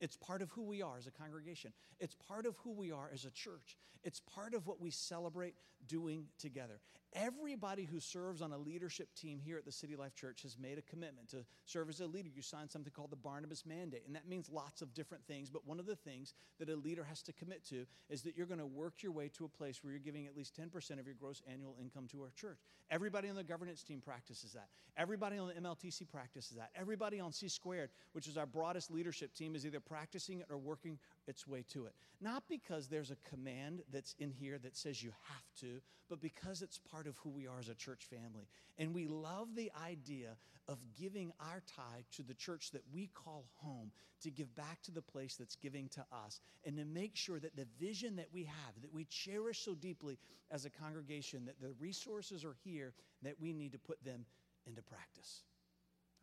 It's 0.00 0.16
part 0.16 0.40
of 0.40 0.50
who 0.52 0.62
we 0.62 0.80
are 0.80 0.96
as 0.96 1.06
a 1.06 1.10
congregation. 1.10 1.74
It's 2.00 2.14
part 2.14 2.46
of 2.46 2.56
who 2.64 2.72
we 2.72 2.90
are 2.90 3.10
as 3.12 3.26
a 3.26 3.30
church. 3.30 3.76
It's 4.02 4.20
part 4.20 4.54
of 4.54 4.66
what 4.66 4.80
we 4.80 4.90
celebrate 4.90 5.56
doing 5.88 6.26
together. 6.38 6.80
Everybody 7.14 7.84
who 7.84 8.00
serves 8.00 8.42
on 8.42 8.52
a 8.52 8.58
leadership 8.58 9.08
team 9.14 9.40
here 9.42 9.56
at 9.56 9.64
the 9.64 9.72
City 9.72 9.96
Life 9.96 10.14
Church 10.14 10.42
has 10.42 10.58
made 10.58 10.76
a 10.76 10.82
commitment 10.82 11.30
to 11.30 11.38
serve 11.64 11.88
as 11.88 12.00
a 12.00 12.06
leader. 12.06 12.28
You 12.34 12.42
sign 12.42 12.68
something 12.68 12.92
called 12.92 13.10
the 13.10 13.16
Barnabas 13.16 13.64
Mandate, 13.64 14.02
and 14.06 14.14
that 14.14 14.28
means 14.28 14.50
lots 14.52 14.82
of 14.82 14.92
different 14.92 15.24
things. 15.26 15.48
But 15.48 15.66
one 15.66 15.80
of 15.80 15.86
the 15.86 15.96
things 15.96 16.34
that 16.58 16.68
a 16.68 16.76
leader 16.76 17.02
has 17.04 17.22
to 17.22 17.32
commit 17.32 17.64
to 17.70 17.86
is 18.10 18.22
that 18.22 18.36
you're 18.36 18.46
going 18.46 18.60
to 18.60 18.66
work 18.66 19.02
your 19.02 19.12
way 19.12 19.30
to 19.38 19.46
a 19.46 19.48
place 19.48 19.82
where 19.82 19.90
you're 19.90 20.00
giving 20.00 20.26
at 20.26 20.36
least 20.36 20.54
10% 20.54 21.00
of 21.00 21.06
your 21.06 21.14
gross 21.18 21.40
annual 21.50 21.76
income 21.80 22.06
to 22.12 22.20
our 22.20 22.30
church. 22.36 22.58
Everybody 22.90 23.30
on 23.30 23.36
the 23.36 23.44
governance 23.44 23.82
team 23.82 24.02
practices 24.02 24.52
that. 24.52 24.68
Everybody 24.96 25.38
on 25.38 25.48
the 25.48 25.54
MLTC 25.54 26.08
practices 26.10 26.56
that. 26.58 26.70
Everybody 26.78 27.20
on 27.20 27.32
C 27.32 27.48
Squared, 27.48 27.90
which 28.12 28.28
is 28.28 28.36
our 28.36 28.46
broadest 28.46 28.90
leadership 28.90 29.34
team, 29.34 29.54
is 29.54 29.64
either 29.64 29.80
practicing 29.80 30.40
it 30.40 30.46
or 30.50 30.58
working 30.58 30.98
its 31.28 31.46
way 31.46 31.64
to 31.72 31.86
it. 31.86 31.92
Not 32.20 32.42
because 32.48 32.88
there's 32.88 33.10
a 33.10 33.28
command 33.28 33.82
that's 33.92 34.14
in 34.18 34.32
here 34.32 34.58
that 34.58 34.76
says 34.76 35.02
you 35.02 35.12
have 35.28 35.44
to, 35.60 35.80
but 36.08 36.20
because 36.20 36.62
it's 36.62 36.78
part 36.78 37.06
of 37.06 37.16
who 37.18 37.30
we 37.30 37.46
are 37.46 37.60
as 37.60 37.68
a 37.68 37.74
church 37.74 38.04
family. 38.04 38.48
And 38.78 38.94
we 38.94 39.06
love 39.06 39.54
the 39.54 39.70
idea 39.84 40.30
of 40.68 40.78
giving 41.00 41.32
our 41.40 41.62
tithe 41.76 42.04
to 42.16 42.22
the 42.22 42.34
church 42.34 42.70
that 42.72 42.82
we 42.92 43.08
call 43.14 43.44
home 43.56 43.90
to 44.22 44.30
give 44.30 44.54
back 44.56 44.82
to 44.82 44.90
the 44.90 45.02
place 45.02 45.36
that's 45.36 45.56
giving 45.56 45.88
to 45.90 46.04
us 46.12 46.40
and 46.64 46.76
to 46.76 46.84
make 46.84 47.14
sure 47.14 47.38
that 47.38 47.56
the 47.56 47.66
vision 47.78 48.16
that 48.16 48.28
we 48.32 48.44
have, 48.44 48.74
that 48.82 48.92
we 48.92 49.04
cherish 49.04 49.64
so 49.64 49.74
deeply 49.74 50.18
as 50.50 50.64
a 50.64 50.70
congregation, 50.70 51.44
that 51.46 51.60
the 51.60 51.72
resources 51.78 52.44
are 52.44 52.56
here, 52.64 52.92
that 53.22 53.34
we 53.40 53.52
need 53.52 53.72
to 53.72 53.78
put 53.78 54.02
them 54.04 54.24
into 54.66 54.82
practice. 54.82 55.42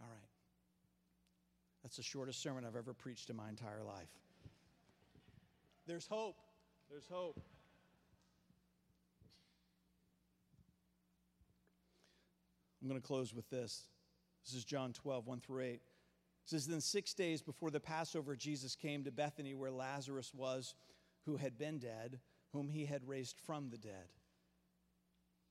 All 0.01 0.07
right. 0.09 0.29
That's 1.83 1.97
the 1.97 2.03
shortest 2.03 2.41
sermon 2.41 2.65
I've 2.65 2.75
ever 2.75 2.93
preached 2.93 3.29
in 3.29 3.35
my 3.35 3.47
entire 3.47 3.83
life. 3.85 4.09
There's 5.87 6.07
hope. 6.07 6.37
There's 6.89 7.07
hope. 7.11 7.39
I'm 12.81 12.89
going 12.89 12.99
to 12.99 13.07
close 13.07 13.33
with 13.33 13.49
this. 13.49 13.83
This 14.45 14.55
is 14.55 14.65
John 14.65 14.93
12, 14.93 15.25
1 15.27 15.39
through 15.39 15.63
8. 15.63 15.73
It 15.73 15.81
says, 16.45 16.67
Then 16.67 16.81
six 16.81 17.13
days 17.13 17.41
before 17.41 17.71
the 17.71 17.79
Passover, 17.79 18.35
Jesus 18.35 18.75
came 18.75 19.03
to 19.03 19.11
Bethany 19.11 19.53
where 19.53 19.71
Lazarus 19.71 20.33
was, 20.33 20.75
who 21.25 21.37
had 21.37 21.57
been 21.57 21.79
dead, 21.79 22.19
whom 22.51 22.69
he 22.69 22.85
had 22.85 23.07
raised 23.07 23.39
from 23.45 23.69
the 23.69 23.77
dead. 23.77 24.09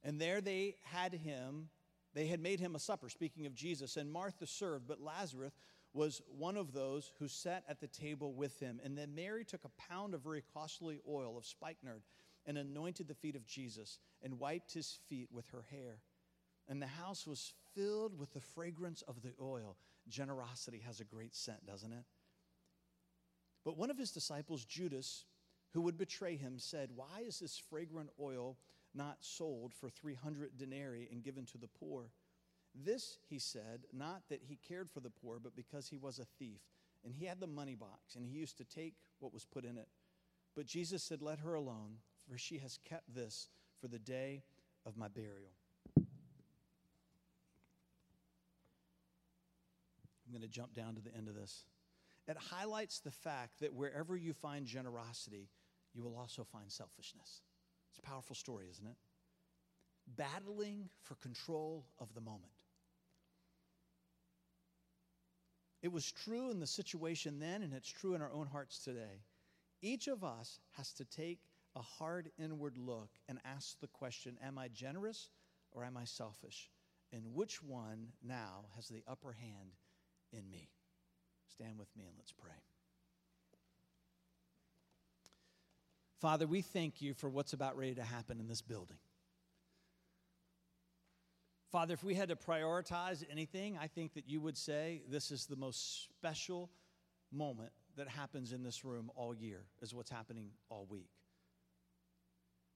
And 0.05 0.21
there 0.21 0.41
they 0.41 0.77
had 0.83 1.13
him, 1.13 1.69
they 2.13 2.27
had 2.27 2.41
made 2.41 2.61
him 2.61 2.75
a 2.75 2.81
supper, 2.81 3.09
speaking 3.09 3.47
of 3.47 3.55
Jesus, 3.55 3.97
and 3.97 4.13
Martha 4.13 4.47
served, 4.47 4.87
but 4.87 5.01
Lazarus 5.01 5.53
was 5.95 6.21
one 6.37 6.57
of 6.57 6.73
those 6.73 7.13
who 7.19 7.29
sat 7.29 7.65
at 7.69 7.81
the 7.81 7.87
table 7.87 8.35
with 8.35 8.61
him. 8.61 8.81
And 8.85 8.99
then 8.99 9.15
Mary 9.15 9.45
took 9.45 9.65
a 9.65 9.91
pound 9.91 10.13
of 10.13 10.23
very 10.23 10.43
costly 10.53 11.01
oil 11.09 11.39
of 11.39 11.47
spikenard 11.47 12.03
and 12.45 12.59
anointed 12.59 13.09
the 13.09 13.15
feet 13.15 13.37
of 13.37 13.47
Jesus 13.47 13.99
and 14.23 14.39
wiped 14.39 14.75
his 14.75 14.99
feet 15.09 15.29
with 15.33 15.49
her 15.49 15.65
hair 15.71 16.01
and 16.69 16.81
the 16.81 16.87
house 16.87 17.27
was 17.27 17.53
filled 17.75 18.19
with 18.19 18.33
the 18.33 18.41
fragrance 18.41 19.03
of 19.03 19.23
the 19.23 19.33
oil. 19.41 19.77
Generosity 20.09 20.83
has 20.87 21.01
a 21.01 21.05
great 21.05 21.35
scent, 21.35 21.67
doesn't 21.67 21.93
it? 21.93 22.05
But 23.65 23.77
one 23.77 23.91
of 23.91 23.99
his 23.99 24.11
disciples, 24.11 24.65
Judas, 24.65 25.25
who 25.73 25.83
would 25.83 25.99
betray 25.99 26.37
him, 26.37 26.59
said, 26.59 26.91
Why 26.95 27.23
is 27.27 27.39
this 27.39 27.59
fragrant 27.59 28.11
oil 28.21 28.59
not 28.95 29.19
sold 29.21 29.75
for 29.75 29.91
300 29.91 30.57
denarii 30.57 31.09
and 31.11 31.23
given 31.23 31.47
to 31.47 31.59
the 31.59 31.69
poor? 31.69 32.11
This, 32.75 33.19
he 33.29 33.39
said, 33.39 33.85
not 33.93 34.23
that 34.29 34.43
he 34.43 34.57
cared 34.57 34.91
for 34.91 35.01
the 35.01 35.11
poor, 35.11 35.39
but 35.39 35.55
because 35.55 35.89
he 35.89 35.97
was 35.97 36.19
a 36.19 36.25
thief. 36.39 36.61
And 37.05 37.15
he 37.15 37.27
had 37.27 37.39
the 37.39 37.47
money 37.47 37.75
box, 37.75 38.17
and 38.17 38.27
he 38.27 38.39
used 38.39 38.57
to 38.59 38.65
take 38.65 38.95
what 39.21 39.33
was 39.33 39.45
put 39.45 39.65
in 39.65 39.77
it. 39.77 39.89
But 40.57 40.67
Jesus 40.67 41.03
said, 41.03 41.21
Let 41.21 41.41
her 41.41 41.55
alone, 41.55 41.99
for 42.29 42.39
she 42.39 42.59
has 42.59 42.79
kept 42.89 43.15
this 43.15 43.49
for 43.81 43.89
the 43.89 43.99
day 43.99 44.43
of 44.87 44.97
my 44.97 45.09
burial. 45.09 45.53
I'm 45.97 46.05
going 50.31 50.43
to 50.43 50.49
jump 50.49 50.75
down 50.75 50.95
to 50.95 51.03
the 51.03 51.15
end 51.15 51.29
of 51.29 51.35
this. 51.35 51.65
It 52.27 52.37
highlights 52.39 53.01
the 53.01 53.11
fact 53.11 53.61
that 53.61 53.75
wherever 53.75 54.17
you 54.17 54.33
find 54.33 54.65
generosity, 54.67 55.51
you 55.93 56.03
will 56.03 56.17
also 56.17 56.43
find 56.43 56.73
selfishness. 56.73 57.43
It's 57.91 57.99
a 57.99 58.03
powerful 58.03 58.35
story, 58.35 58.67
isn't 58.71 58.87
it? 58.87 58.97
Battling 60.17 60.89
for 61.03 61.17
control 61.17 61.85
of 61.99 62.15
the 62.15 62.21
moment. 62.21 62.54
It 65.85 65.93
was 65.93 66.11
true 66.11 66.51
in 66.51 66.61
the 66.61 66.67
situation 66.67 67.39
then, 67.39 67.63
and 67.63 67.75
it's 67.75 67.91
true 67.91 68.15
in 68.15 68.23
our 68.23 68.33
own 68.33 68.47
hearts 68.47 68.79
today. 68.79 69.21
Each 69.83 70.09
of 70.09 70.25
us 70.25 70.59
has 70.79 70.95
to 70.95 71.05
take 71.05 71.41
a 71.77 71.83
hard 71.83 72.31
inward 72.39 72.79
look 72.79 73.11
and 73.29 73.39
ask 73.45 73.79
the 73.81 73.87
question 73.89 74.39
Am 74.43 74.57
I 74.57 74.69
generous 74.69 75.29
or 75.73 75.85
am 75.85 75.99
I 75.99 76.05
selfish? 76.05 76.71
And 77.13 77.35
which 77.35 77.63
one 77.63 78.09
now 78.27 78.65
has 78.77 78.89
the 78.89 79.03
upper 79.07 79.33
hand 79.33 79.73
in 80.33 80.51
me. 80.51 80.71
Stand 81.53 81.79
with 81.79 81.95
me 81.95 82.07
and 82.07 82.15
let's 82.17 82.33
pray. 82.33 82.63
Father, 86.19 86.47
we 86.47 86.63
thank 86.63 87.03
you 87.03 87.13
for 87.13 87.29
what's 87.29 87.53
about 87.53 87.77
ready 87.77 87.95
to 87.97 88.05
happen 88.05 88.41
in 88.41 88.49
this 88.49 88.63
building. 88.63 88.97
Father, 91.75 91.95
if 91.95 92.05
we 92.05 92.15
had 92.15 92.29
to 92.29 92.37
prioritize 92.37 93.25
anything, 93.29 93.77
I 93.77 93.89
think 93.89 94.15
that 94.15 94.29
you 94.29 94.41
would 94.41 94.57
say 94.57 95.03
this 95.09 95.33
is 95.33 95.47
the 95.47 95.57
most 95.57 96.05
special 96.05 96.71
moment 97.33 97.73
that 97.97 98.07
happens 98.07 98.53
in 98.53 98.63
this 98.63 98.85
room 98.85 99.11
all 99.17 99.35
year, 99.35 99.65
is 99.83 99.93
what's 99.93 100.09
happening 100.09 100.51
all 100.69 100.87
week. 100.89 101.11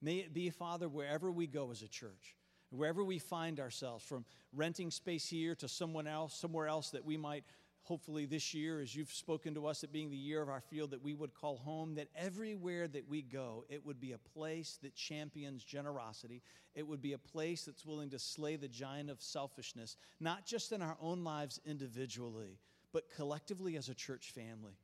May 0.01 0.17
it 0.17 0.33
be, 0.33 0.49
Father, 0.49 0.89
wherever 0.89 1.31
we 1.31 1.47
go 1.47 1.71
as 1.71 1.81
a 1.81 1.87
church, 1.87 2.35
wherever 2.71 3.01
we 3.01 3.19
find 3.19 3.61
ourselves, 3.61 4.03
from 4.03 4.25
renting 4.53 4.91
space 4.91 5.29
here 5.29 5.55
to 5.55 5.69
someone 5.69 6.05
else, 6.05 6.33
somewhere 6.33 6.67
else 6.67 6.89
that 6.89 7.05
we 7.05 7.15
might 7.15 7.45
hopefully 7.83 8.25
this 8.25 8.53
year, 8.53 8.81
as 8.81 8.95
you've 8.95 9.11
spoken 9.11 9.53
to 9.55 9.65
us, 9.65 9.83
it 9.83 9.91
being 9.91 10.09
the 10.09 10.17
year 10.17 10.41
of 10.41 10.49
our 10.49 10.61
field 10.61 10.91
that 10.91 11.03
we 11.03 11.13
would 11.13 11.33
call 11.33 11.57
home, 11.57 11.95
that 11.95 12.07
everywhere 12.15 12.87
that 12.87 13.09
we 13.09 13.21
go, 13.21 13.65
it 13.69 13.85
would 13.85 13.99
be 13.99 14.11
a 14.11 14.17
place 14.17 14.77
that 14.83 14.95
champions 14.95 15.63
generosity. 15.63 16.41
It 16.75 16.87
would 16.87 17.01
be 17.01 17.13
a 17.13 17.17
place 17.17 17.65
that's 17.65 17.85
willing 17.85 18.09
to 18.11 18.19
slay 18.19 18.55
the 18.55 18.67
giant 18.67 19.09
of 19.09 19.21
selfishness, 19.21 19.97
not 20.19 20.45
just 20.45 20.71
in 20.71 20.81
our 20.81 20.97
own 21.01 21.23
lives 21.23 21.59
individually, 21.65 22.59
but 22.93 23.09
collectively 23.15 23.75
as 23.75 23.89
a 23.89 23.95
church 23.95 24.31
family. 24.31 24.77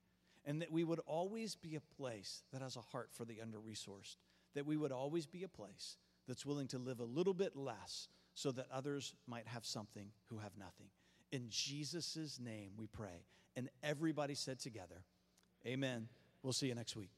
And 0.46 0.62
that 0.62 0.72
we 0.72 0.84
would 0.84 1.00
always 1.06 1.56
be 1.56 1.76
a 1.76 1.96
place 1.98 2.44
that 2.54 2.62
has 2.62 2.76
a 2.76 2.82
heart 2.82 3.10
for 3.12 3.26
the 3.26 3.42
under 3.42 3.58
resourced, 3.58 4.18
that 4.54 4.66
we 4.66 4.78
would 4.78 4.92
always 4.92 5.26
be 5.26 5.44
a 5.44 5.48
place 5.48 5.98
that's 6.28 6.46
willing 6.46 6.68
to 6.68 6.78
live 6.78 7.00
a 7.00 7.06
little 7.06 7.34
bit 7.34 7.56
less 7.56 8.10
so 8.36 8.52
that 8.52 8.68
others 8.72 9.16
might 9.28 9.48
have 9.48 9.66
something 9.66 10.08
who 10.30 10.38
have 10.38 10.58
nothing. 10.58 10.88
In 11.36 11.50
Jesus' 11.50 12.40
name 12.42 12.72
we 12.78 12.88
pray. 12.88 13.26
And 13.58 13.70
everybody 13.84 14.36
said 14.36 14.58
together, 14.58 15.04
Amen. 15.68 16.08
We'll 16.42 16.54
see 16.54 16.68
you 16.68 16.76
next 16.76 16.96
week. 16.96 17.10